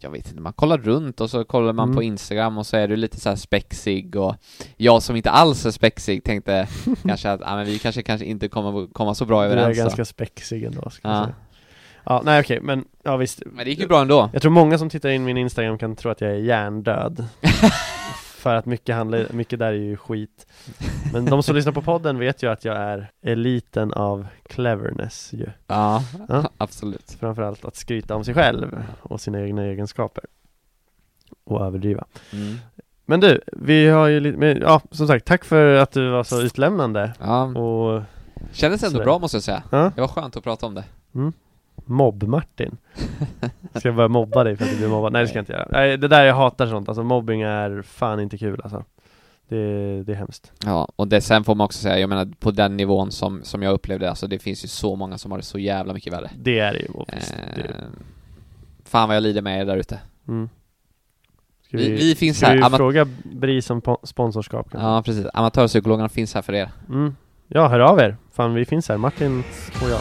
[0.04, 1.96] jag vet inte, man kollar runt och så kollar man Mm.
[1.96, 4.36] på Instagram och så är du lite så här spexig och
[4.78, 6.68] jag som inte alls är spexig tänkte
[7.08, 9.78] kanske att, ja men vi kanske kanske inte kommer komma så bra Du är överens
[9.78, 11.24] ganska spexig ändå ska Ja.
[11.24, 11.36] säga
[12.04, 14.30] Ja, nej okej, men ja visst Men det gick ju bra ändå.
[14.34, 17.26] Jag tror många som tittar in min Instagram kan tro att jag är hjärndöd
[18.42, 20.48] För att mycket handlar, mycket där är ju skit
[21.14, 25.50] Men de som lyssnar på podden vet ju att jag är eliten av cleverness ju
[25.68, 26.50] Ja, Ja.
[26.58, 27.18] absolut.
[27.20, 30.24] Framförallt att skryta om sig själv och sina egna egenskaper
[31.44, 32.58] Och överdriva Mm.
[33.06, 36.24] Men du, vi har ju lite, men, ja som sagt, tack för att du var
[36.24, 38.02] så utlämnande Ja, och
[38.52, 39.64] kändes ändå bra måste jag säga.
[39.72, 40.84] ja, Det var skönt att prata om det.
[41.92, 42.78] mobb-Martin
[43.76, 45.14] Ska jag börja mobba dig för att du blir mobbad?
[45.14, 47.82] Nej det ska jag inte göra Nej det där jag hatar sånt, alltså mobbing är
[47.82, 48.84] fan inte kul alltså
[49.50, 52.52] Det, det är hemskt Ja, och det, sen får man också säga, jag menar på
[52.52, 55.44] den nivån som, som jag upplevde, alltså det finns ju så många som har det
[55.46, 56.30] så jävla mycket värre.
[56.40, 57.76] Det är det ju, visst, det, Eh,
[58.86, 60.00] fan vad jag lider med er där ute.
[60.28, 60.50] mm.
[61.68, 64.88] Ska Vi, vi finns ska här, vi fråga BRIS om po- sponsorskap kanske?
[64.90, 66.70] ja precis, amatörpsykologerna finns här för er.
[66.90, 67.16] Mm.
[67.48, 68.18] Ja, hör av er!
[68.32, 69.44] Fan vi finns här, Martin
[69.84, 70.00] och jag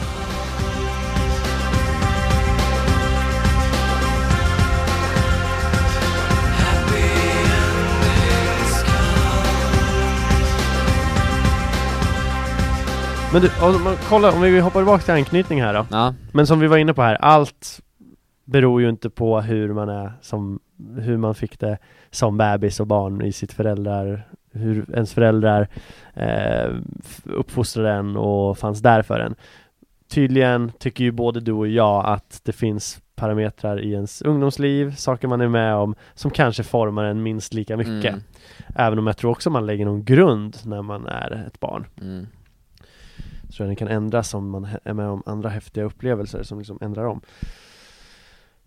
[13.33, 16.47] Men du, om, man, kolla, om vi hoppar tillbaka till anknytning här då Ja, Men
[16.47, 17.81] som vi var inne på här, allt
[18.45, 20.61] beror ju inte på hur man är som,
[20.99, 21.79] hur man fick det
[22.11, 25.69] som bebis och barn i sitt föräldrar, hur ens föräldrar
[26.15, 26.71] eh,
[27.05, 29.35] f- uppfostrade en och fanns där för en.
[30.09, 35.29] Tydligen tycker ju både du och jag att det finns parametrar i ens ungdomsliv, saker
[35.29, 38.13] man är med om, som kanske formar en minst lika mycket.
[38.13, 38.21] Mm,
[38.75, 41.87] Även om jag tror också man lägger någon grund när man är ett barn.
[42.03, 42.27] mm.
[43.51, 46.59] Så tror jag den kan ändras om man är med om andra häftiga upplevelser som
[46.59, 47.21] liksom ändrar om.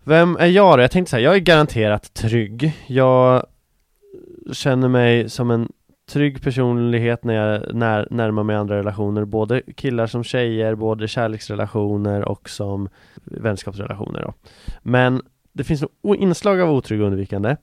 [0.04, 0.82] Vem är jag då?
[0.82, 2.72] Jag tänkte säga, jag är garanterat trygg.
[2.86, 3.46] Jag
[4.52, 5.68] känner mig som en
[6.06, 12.28] trygg personlighet när jag när, närmar mig andra relationer Både killar som tjejer, både kärleksrelationer
[12.28, 12.88] och som
[13.24, 14.34] vänskapsrelationer då.
[14.82, 15.22] Men
[15.52, 17.56] det finns nog inslag av otrygg och undvikande.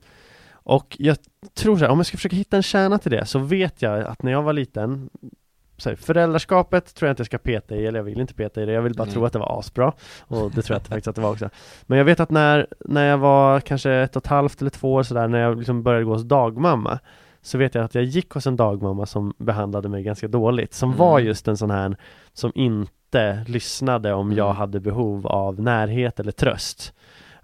[0.52, 1.16] Och jag
[1.54, 4.00] tror så här, om jag ska försöka hitta en kärna till det så vet jag
[4.00, 5.10] att när jag var liten
[5.90, 8.66] här, föräldraskapet tror jag inte jag ska peta i, eller jag vill inte peta i
[8.66, 9.12] det, jag vill bara Nej.
[9.14, 11.50] tro att det var asbra Och det tror jag att, faktiskt att det var också
[11.82, 14.92] Men jag vet att när, när jag var kanske ett och ett halvt eller två
[14.92, 16.98] år sådär, när jag liksom började gå hos dagmamma
[17.44, 20.88] Så vet jag att jag gick hos en dagmamma som behandlade mig ganska dåligt, som
[20.88, 20.98] Mm.
[20.98, 21.96] var just en sån här
[22.32, 24.56] som inte lyssnade om jag Mm.
[24.56, 26.92] hade behov av närhet eller tröst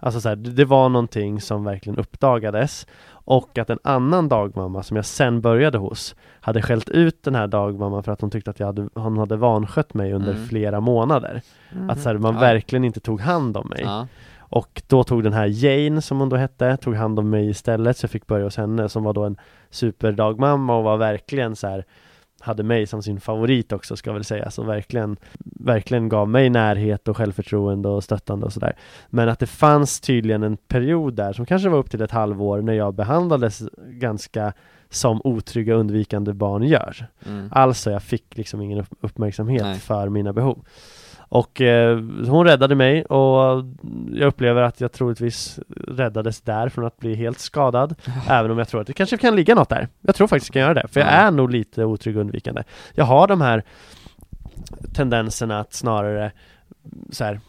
[0.01, 2.87] Alltså så här, det var någonting som verkligen uppdagades
[3.29, 7.47] och att en annan dagmamma som jag sen började hos hade skällt ut den här
[7.47, 10.45] dagmamman för att hon tyckte att jag hade, hon hade vanskött mig under Mm.
[10.47, 11.41] flera månader.
[11.89, 12.39] Att så här, man Ja.
[12.39, 13.81] verkligen inte tog hand om mig.
[13.83, 14.07] Ja.
[14.39, 17.97] Och då tog den här Jane, som hon då hette, tog hand om mig istället
[17.97, 19.37] så jag fick börja hos henne som var då en
[19.69, 21.85] superdagmamma och var verkligen så här
[22.41, 25.17] hade mig som sin favorit också ska jag väl säga, så verkligen
[25.59, 28.75] Verkligen gav mig närhet och självförtroende och stöttande och sådär
[29.09, 32.61] Men att det fanns tydligen en period där som kanske var upp till ett halvår
[32.61, 34.53] när jag behandlades ganska
[34.89, 37.49] som otrygga undvikande barn gör Mm.
[37.51, 39.79] Alltså jag fick liksom ingen upp- uppmärksamhet Nej.
[39.79, 40.65] för mina behov
[41.29, 43.65] Och eh, hon räddade mig och
[44.13, 47.95] jag upplever att jag troligtvis räddades där från att bli helt skadad
[48.29, 50.59] Även om jag tror att det kanske kan ligga något där Jag tror faktiskt det
[50.59, 51.11] kan göra det, för jag Ja.
[51.13, 52.63] är nog lite otrygg och undvikande
[52.95, 53.63] Jag har de här
[54.93, 56.31] tendenserna att snarare
[57.11, 57.39] så här,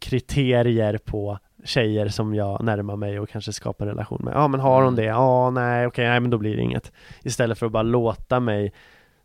[0.00, 4.32] kriterier på tjejer som jag närmar mig och kanske skapar relation med.
[4.34, 4.94] Ja men har hon Mm.
[4.94, 5.04] det?
[5.04, 6.92] Ja, nej, okej, nej men då blir det inget.
[7.22, 8.72] Istället för att bara låta mig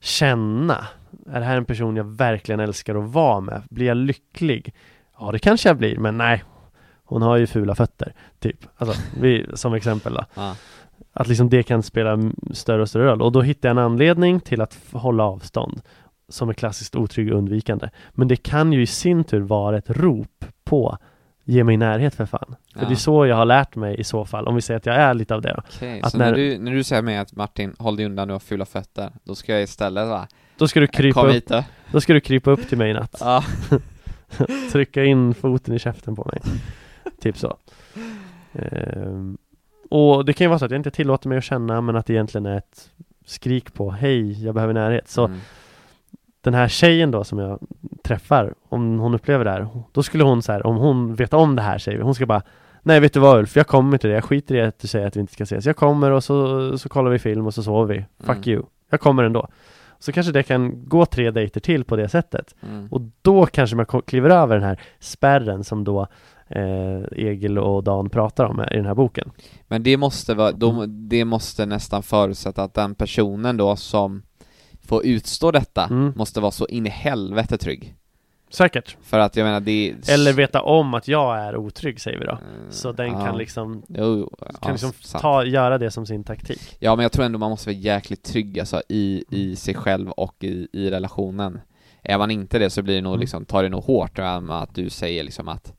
[0.05, 0.87] känna.
[1.31, 3.61] Är det här en person jag verkligen älskar att vara med?
[3.69, 4.73] Blir jag lycklig?
[5.19, 6.43] Ja, det kanske jag blir, men nej.
[7.03, 8.57] Hon har ju fula fötter, typ.
[8.77, 10.25] Alltså, vi, som exempel då.
[10.33, 10.55] Ja.
[11.13, 13.21] Att liksom det kan spela större och större roll.
[13.21, 15.81] Och då hittar jag en anledning till att hålla avstånd.
[16.29, 17.89] Som är klassiskt otrygg och undvikande.
[18.11, 20.97] Men det kan ju i sin tur vara ett rop på
[21.47, 22.55] Ge mig närhet för fan.
[22.73, 22.87] För Ja.
[22.87, 24.95] det är så jag har lärt mig i så fall, om vi säger att jag
[24.95, 25.55] är lite av det.
[25.57, 28.27] Okej, Att så när- när, du, när du säger mig att Martin, håll dig undan,
[28.27, 30.27] du har fula fötter, då ska jag istället va?
[30.57, 31.63] Då ska du krypa Kom upp, hit då.
[31.91, 33.15] då ska du krypa upp till mig i natt.
[33.19, 33.43] Ja.
[34.71, 36.41] Trycka in foten i käften på mig.
[37.21, 37.57] typ så.
[38.53, 39.37] Ehm,
[39.89, 42.05] och det kan ju vara så att jag inte tillåter mig att känna, men att
[42.05, 42.91] det egentligen är ett
[43.25, 45.07] skrik på Hej, jag behöver närhet.
[45.09, 45.39] Så Mm.
[46.45, 47.59] Den här tjejen då som jag
[48.03, 51.55] träffar, om hon upplever det här, då skulle hon så här, om hon vet om
[51.55, 52.41] det här säger vi, hon ska bara
[52.87, 55.07] Nej vet du vad Ulf, jag kommer till det, jag skiter i att du säger
[55.07, 55.65] att vi inte ska ses.
[55.65, 58.05] Jag kommer och så, så kollar vi film och så sover vi.
[58.25, 58.49] Fuck Mm.
[58.49, 58.63] you.
[58.89, 59.47] Jag kommer ändå.
[59.99, 62.55] Så kanske det kan gå tre dejter till på det sättet.
[62.69, 62.87] Mm.
[62.91, 66.07] Och då kanske man kliver över den här spärren som då
[66.47, 69.31] eh, Egil och Dan pratar om i den här boken.
[69.67, 74.21] Men det måste vara, de, det måste nästan förutsätta att den personen då som
[74.87, 76.13] får utstå detta Mm.
[76.15, 77.95] måste vara så in i helvete trygg.
[78.49, 78.97] Säkert.
[79.01, 80.13] För att jag menar det är...
[80.13, 82.31] Eller veta om att jag är otrygg säger vi då.
[82.31, 83.25] Mm, Så den ja.
[83.25, 85.21] kan liksom, Jo, kan ja, liksom sant.
[85.21, 86.77] ta, göra det som sin taktik.
[86.79, 90.09] Ja men jag tror ändå man måste vara jäkligt trygg alltså i, i sig själv
[90.11, 91.59] och i, i relationen
[92.03, 93.19] Är man inte det så blir det nog Mm.
[93.21, 95.73] liksom, tar det nog hårt med att du säger liksom att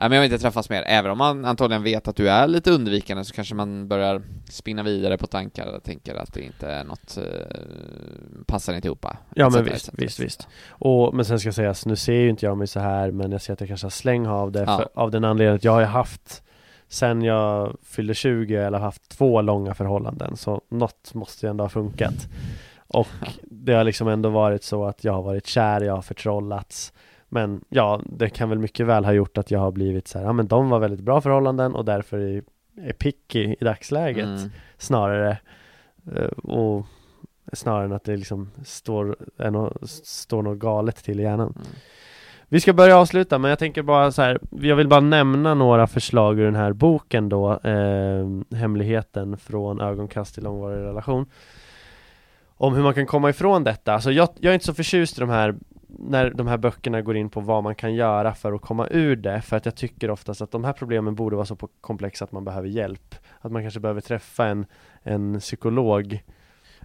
[0.00, 2.48] Nej men jag vill inte träffas mer, även om man antagligen vet att du är
[2.48, 6.68] lite undvikande så kanske man börjar spinna vidare på tankar och tänker att det inte
[6.68, 7.56] är något, eh,
[8.46, 10.48] passar inte ihop Ja men visst, visst, visst.
[10.68, 13.42] Och, men sen ska sägas, nu ser ju inte jag mig så här men jag
[13.42, 14.76] ser att jag kanske har släng av det Ja.
[14.78, 16.42] för, av den anledningen att jag har ju haft
[16.88, 21.68] Sen jag fyllde 20 eller haft två långa förhållanden så något måste ju ändå ha
[21.68, 22.28] funkat
[22.88, 23.08] Och
[23.42, 26.92] det har liksom ändå varit så att jag har varit kär, jag har förtrollats
[27.36, 30.26] Men ja, det kan väl mycket väl ha gjort att jag har blivit så här,
[30.26, 32.42] ja men de var väldigt bra förhållanden och därför är,
[32.80, 34.50] är picky i dagsläget Mm.
[34.78, 35.38] snarare
[36.16, 36.86] eh, och
[37.52, 39.72] snarare än att det liksom står, är nå-
[40.04, 41.52] står något galet till i hjärnan.
[41.56, 41.66] Mm.
[42.48, 45.86] Vi ska börja avsluta men jag tänker bara så här, jag vill bara nämna några
[45.86, 51.26] förslag ur den här boken då, eh, Hemligheten från ögonkast till långvarig relation.
[52.58, 53.94] Om hur man kan komma ifrån detta.
[53.94, 55.54] Alltså jag, jag är inte så förtjust i de här
[55.98, 59.16] när de här böckerna går in på vad man kan göra för att komma ur
[59.16, 62.32] det, för att jag tycker oftast att de här problemen borde vara så komplexa att
[62.32, 63.14] man behöver hjälp.
[63.40, 64.66] Att man kanske behöver träffa en,
[65.02, 66.22] en psykolog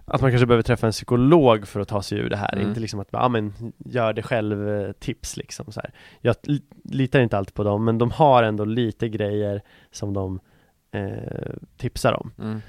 [0.04, 2.68] att man kanske behöver träffa en psykolog för att ta sig ur det här, Mm.
[2.68, 5.90] inte liksom att ja men gör det själv eh, tips liksom så här.
[6.20, 10.40] Jag li- litar inte alltid på dem, men de har ändå lite grejer som de
[10.92, 12.30] eh, tipsar om.
[12.38, 12.60] Mm.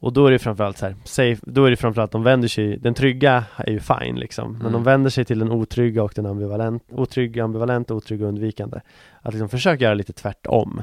[0.00, 2.76] Och då är det framförallt så här, safe, då är det framförallt de vänder sig,
[2.76, 4.72] den trygga är ju fine liksom, men Mm.
[4.72, 8.80] de vänder sig till den otrygga och den ambivalent, otrygga, ambivalent, otrygga och undvikande.
[9.22, 10.82] Att liksom försöka göra lite tvärtom.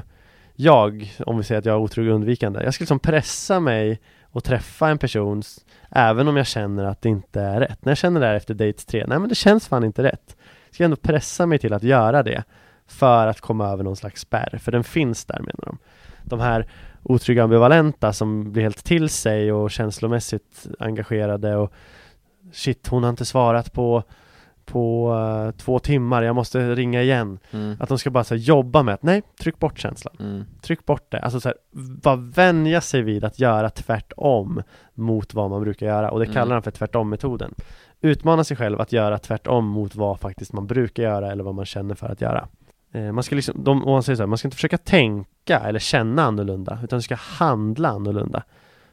[0.54, 4.00] Jag, om vi säger att jag är otrygg och undvikande, jag ska liksom pressa mig
[4.22, 5.42] och träffa en person
[5.90, 7.84] även om jag känner att det inte är rätt.
[7.84, 10.36] När jag känner det här efter date tre, nej men det känns fan inte rätt.
[10.66, 12.44] Jag ska ändå pressa mig till att göra det
[12.86, 15.78] för att komma över någon slags spärr, för den finns där menar de.
[16.24, 16.66] De här
[17.08, 21.72] otrygga ambivalenta som blir helt till sig och känslomässigt engagerade och
[22.52, 24.02] shit, hon har inte svarat på
[24.64, 27.38] på eh, två timmar, jag måste ringa igen.
[27.50, 27.76] Mm.
[27.80, 30.16] Att de ska bara så här, jobba med att nej, tryck bort känslan.
[30.20, 30.44] Mm.
[30.62, 31.20] Tryck bort det.
[31.20, 31.56] Alltså så här,
[32.02, 34.62] bara vänja sig vid att göra tvärtom
[34.94, 36.34] mot vad man brukar göra och det Mm.
[36.34, 37.54] kallar de för tvärtom-metoden.
[38.00, 41.64] Utmana sig själv att göra tvärtom mot vad faktiskt man brukar göra eller vad man
[41.64, 42.48] känner för att göra.
[42.92, 45.78] Eh, Man ska liksom, de, man säger så här, man ska inte försöka tänka eller
[45.78, 48.42] känna annorlunda utan du ska handla annorlunda.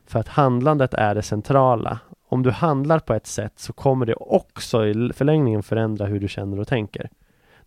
[0.07, 1.99] För att handlandet är det centrala.
[2.29, 6.27] Om du handlar på ett sätt så kommer det också i förlängningen förändra hur du
[6.27, 7.09] känner och tänker.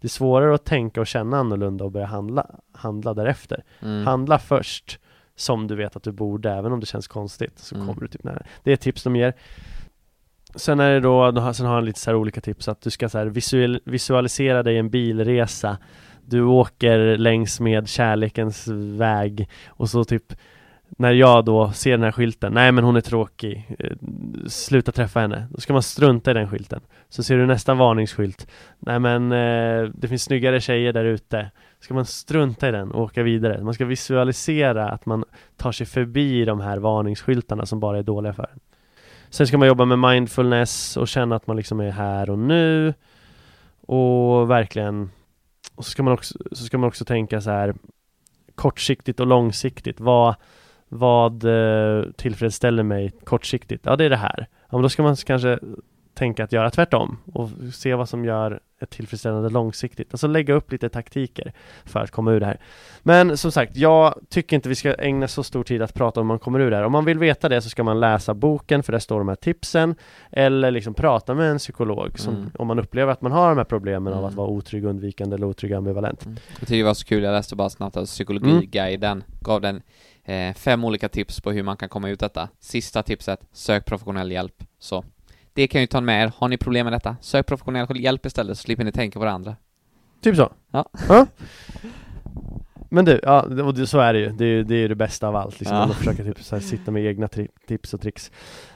[0.01, 3.65] Det är svårare att tänka och känna annorlunda och börja handla, handla därefter.
[3.83, 4.07] Mm.
[4.07, 4.99] Handla först
[5.37, 7.87] som du vet att du borde, även om det känns konstigt så Mm.
[7.87, 8.43] kommer du typ nära.
[8.63, 9.35] Det är tips de ger.
[10.55, 13.25] Sen är det då, sen har han lite så olika tips att du ska så
[13.25, 15.79] visual, visualisera dig en bilresa
[16.31, 18.69] du åker längs med kärlekens
[18.99, 20.35] väg och så typ
[20.97, 23.91] när jag då ser den här skylten, nej men hon är tråkig, eh,
[24.47, 25.47] sluta träffa henne.
[25.51, 26.81] Då ska man strunta i den skylten.
[27.09, 28.47] Så ser du nästa varningsskylt,
[28.79, 31.51] nej men eh, det finns snyggare tjejer där ute.
[31.81, 33.63] Ska man strunta i den och åka vidare.
[33.63, 35.25] Man ska visualisera att man
[35.57, 38.61] tar sig förbi de här varningsskyltarna som bara är dåliga för en.
[39.31, 42.95] Sen ska man jobba med mindfulness och känna att man liksom är här och nu
[43.81, 45.11] och verkligen
[45.79, 47.75] och så ska man också, så ska man också tänka så här
[48.55, 50.01] kortsiktigt och långsiktigt.
[50.01, 50.35] Vad,
[50.89, 53.87] vad eh, tillfredsställer mig kortsiktigt?
[53.87, 54.47] Ja, det är det här.
[54.61, 55.59] Ja, men då ska man kanske
[56.19, 60.09] tänka att göra tvärtom och se vad som gör ett tillfredsställande långsiktigt.
[60.15, 61.53] Alltså lägga upp lite taktiker
[61.85, 62.61] för att komma ur det här.
[63.03, 66.27] Men som sagt, jag tycker inte vi ska ägna så stor tid att prata om
[66.27, 66.85] man kommer ur det här.
[66.85, 69.35] Om man vill veta det så ska man läsa boken för där står de här
[69.37, 69.95] tipsen
[70.33, 72.51] eller liksom prata med en psykolog som, Mm.
[72.59, 74.29] om man upplever att man har de här problemen av Mm.
[74.29, 76.25] att vara otrygg, undvikande eller otrygg ambivalent.
[76.59, 79.83] Jag tycker det var så kul, jag läste bara snabbt att Psykologiguiden gav den
[80.25, 82.49] eh, fem olika tips på hur man kan komma ut detta.
[82.61, 84.65] Sista tipset, sök professionell hjälp.
[84.79, 85.05] Så
[85.59, 86.33] det kan ju ta med er.
[86.37, 89.31] Har ni problem med detta, sök professionell hjälp istället så slipper ni tänka på det
[89.31, 89.57] andra.
[90.23, 90.53] Typ så?
[90.71, 90.85] Ja.
[92.91, 94.29] Men du, ja, och så är det ju.
[94.29, 95.83] Det är ju det, är det bästa av allt, liksom, Ja.
[95.85, 97.29] att försöka typ, så här, sitta med egna
[97.69, 98.31] tips och tricks.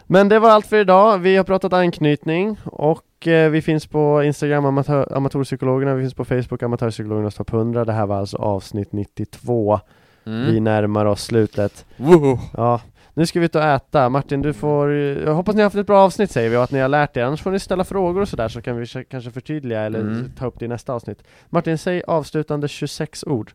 [0.06, 1.18] Men det var allt för idag.
[1.18, 6.24] Vi har pratat anknytning och eh, vi finns på Instagram, amatör, Amatörpsykologerna, vi finns på
[6.24, 7.84] Facebook, Amatörpsykologernas topp 100.
[7.84, 9.80] Det här var alltså avsnitt 92.
[10.26, 10.46] Mm.
[10.46, 11.86] Vi närmar oss slutet.
[11.96, 12.38] Woho.
[12.56, 12.80] Ja,
[13.14, 14.08] nu ska vi ut och äta.
[14.08, 14.92] Martin, du får...
[14.92, 17.16] Jag hoppas ni har haft ett bra avsnitt säger vi och att ni har lärt
[17.16, 17.22] er.
[17.22, 20.30] Annars får ni ställa frågor och sådär så kan vi kanske förtydliga eller Mm.
[20.38, 21.22] ta upp det i nästa avsnitt.
[21.50, 23.52] Martin, säg avslutande 26 ord.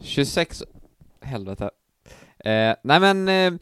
[0.00, 0.62] 26
[1.22, 1.70] Helvete
[2.44, 3.52] eh, Nej men, eh,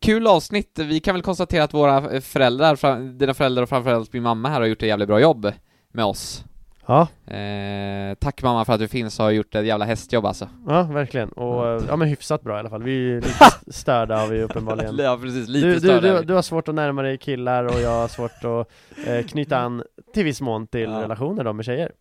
[0.00, 0.78] kul avsnitt.
[0.78, 4.60] Vi kan väl konstatera att våra eh, föräldrar, dina föräldrar och framförallt min mamma här
[4.60, 5.52] har gjort ett jävligt bra jobb
[5.92, 6.44] med oss.
[6.90, 10.48] Ja, Eh, tack mamma för att du finns och har gjort ett jävla hästjobb alltså.
[10.68, 11.28] ja verkligen.
[11.28, 12.82] Och eh, ja men hyfsat bra i alla fall.
[12.82, 14.96] Vi är lite störda har vi uppenbarligen.
[14.98, 16.24] ja precis, lite Du, du, är du, vi.
[16.24, 18.70] du har svårt att närma dig killar och jag har svårt att
[19.08, 19.82] eh, knyta an
[20.14, 21.02] till viss mån till Ja.
[21.02, 21.92] relationer då med tjejer.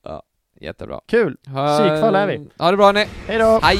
[0.61, 0.99] Jättebra.
[1.07, 1.37] Kul!
[1.47, 2.47] Ha, Psykfall är vi.
[2.59, 3.05] Ha det bra ni.
[3.27, 3.59] Hej då!
[3.63, 3.79] Hej!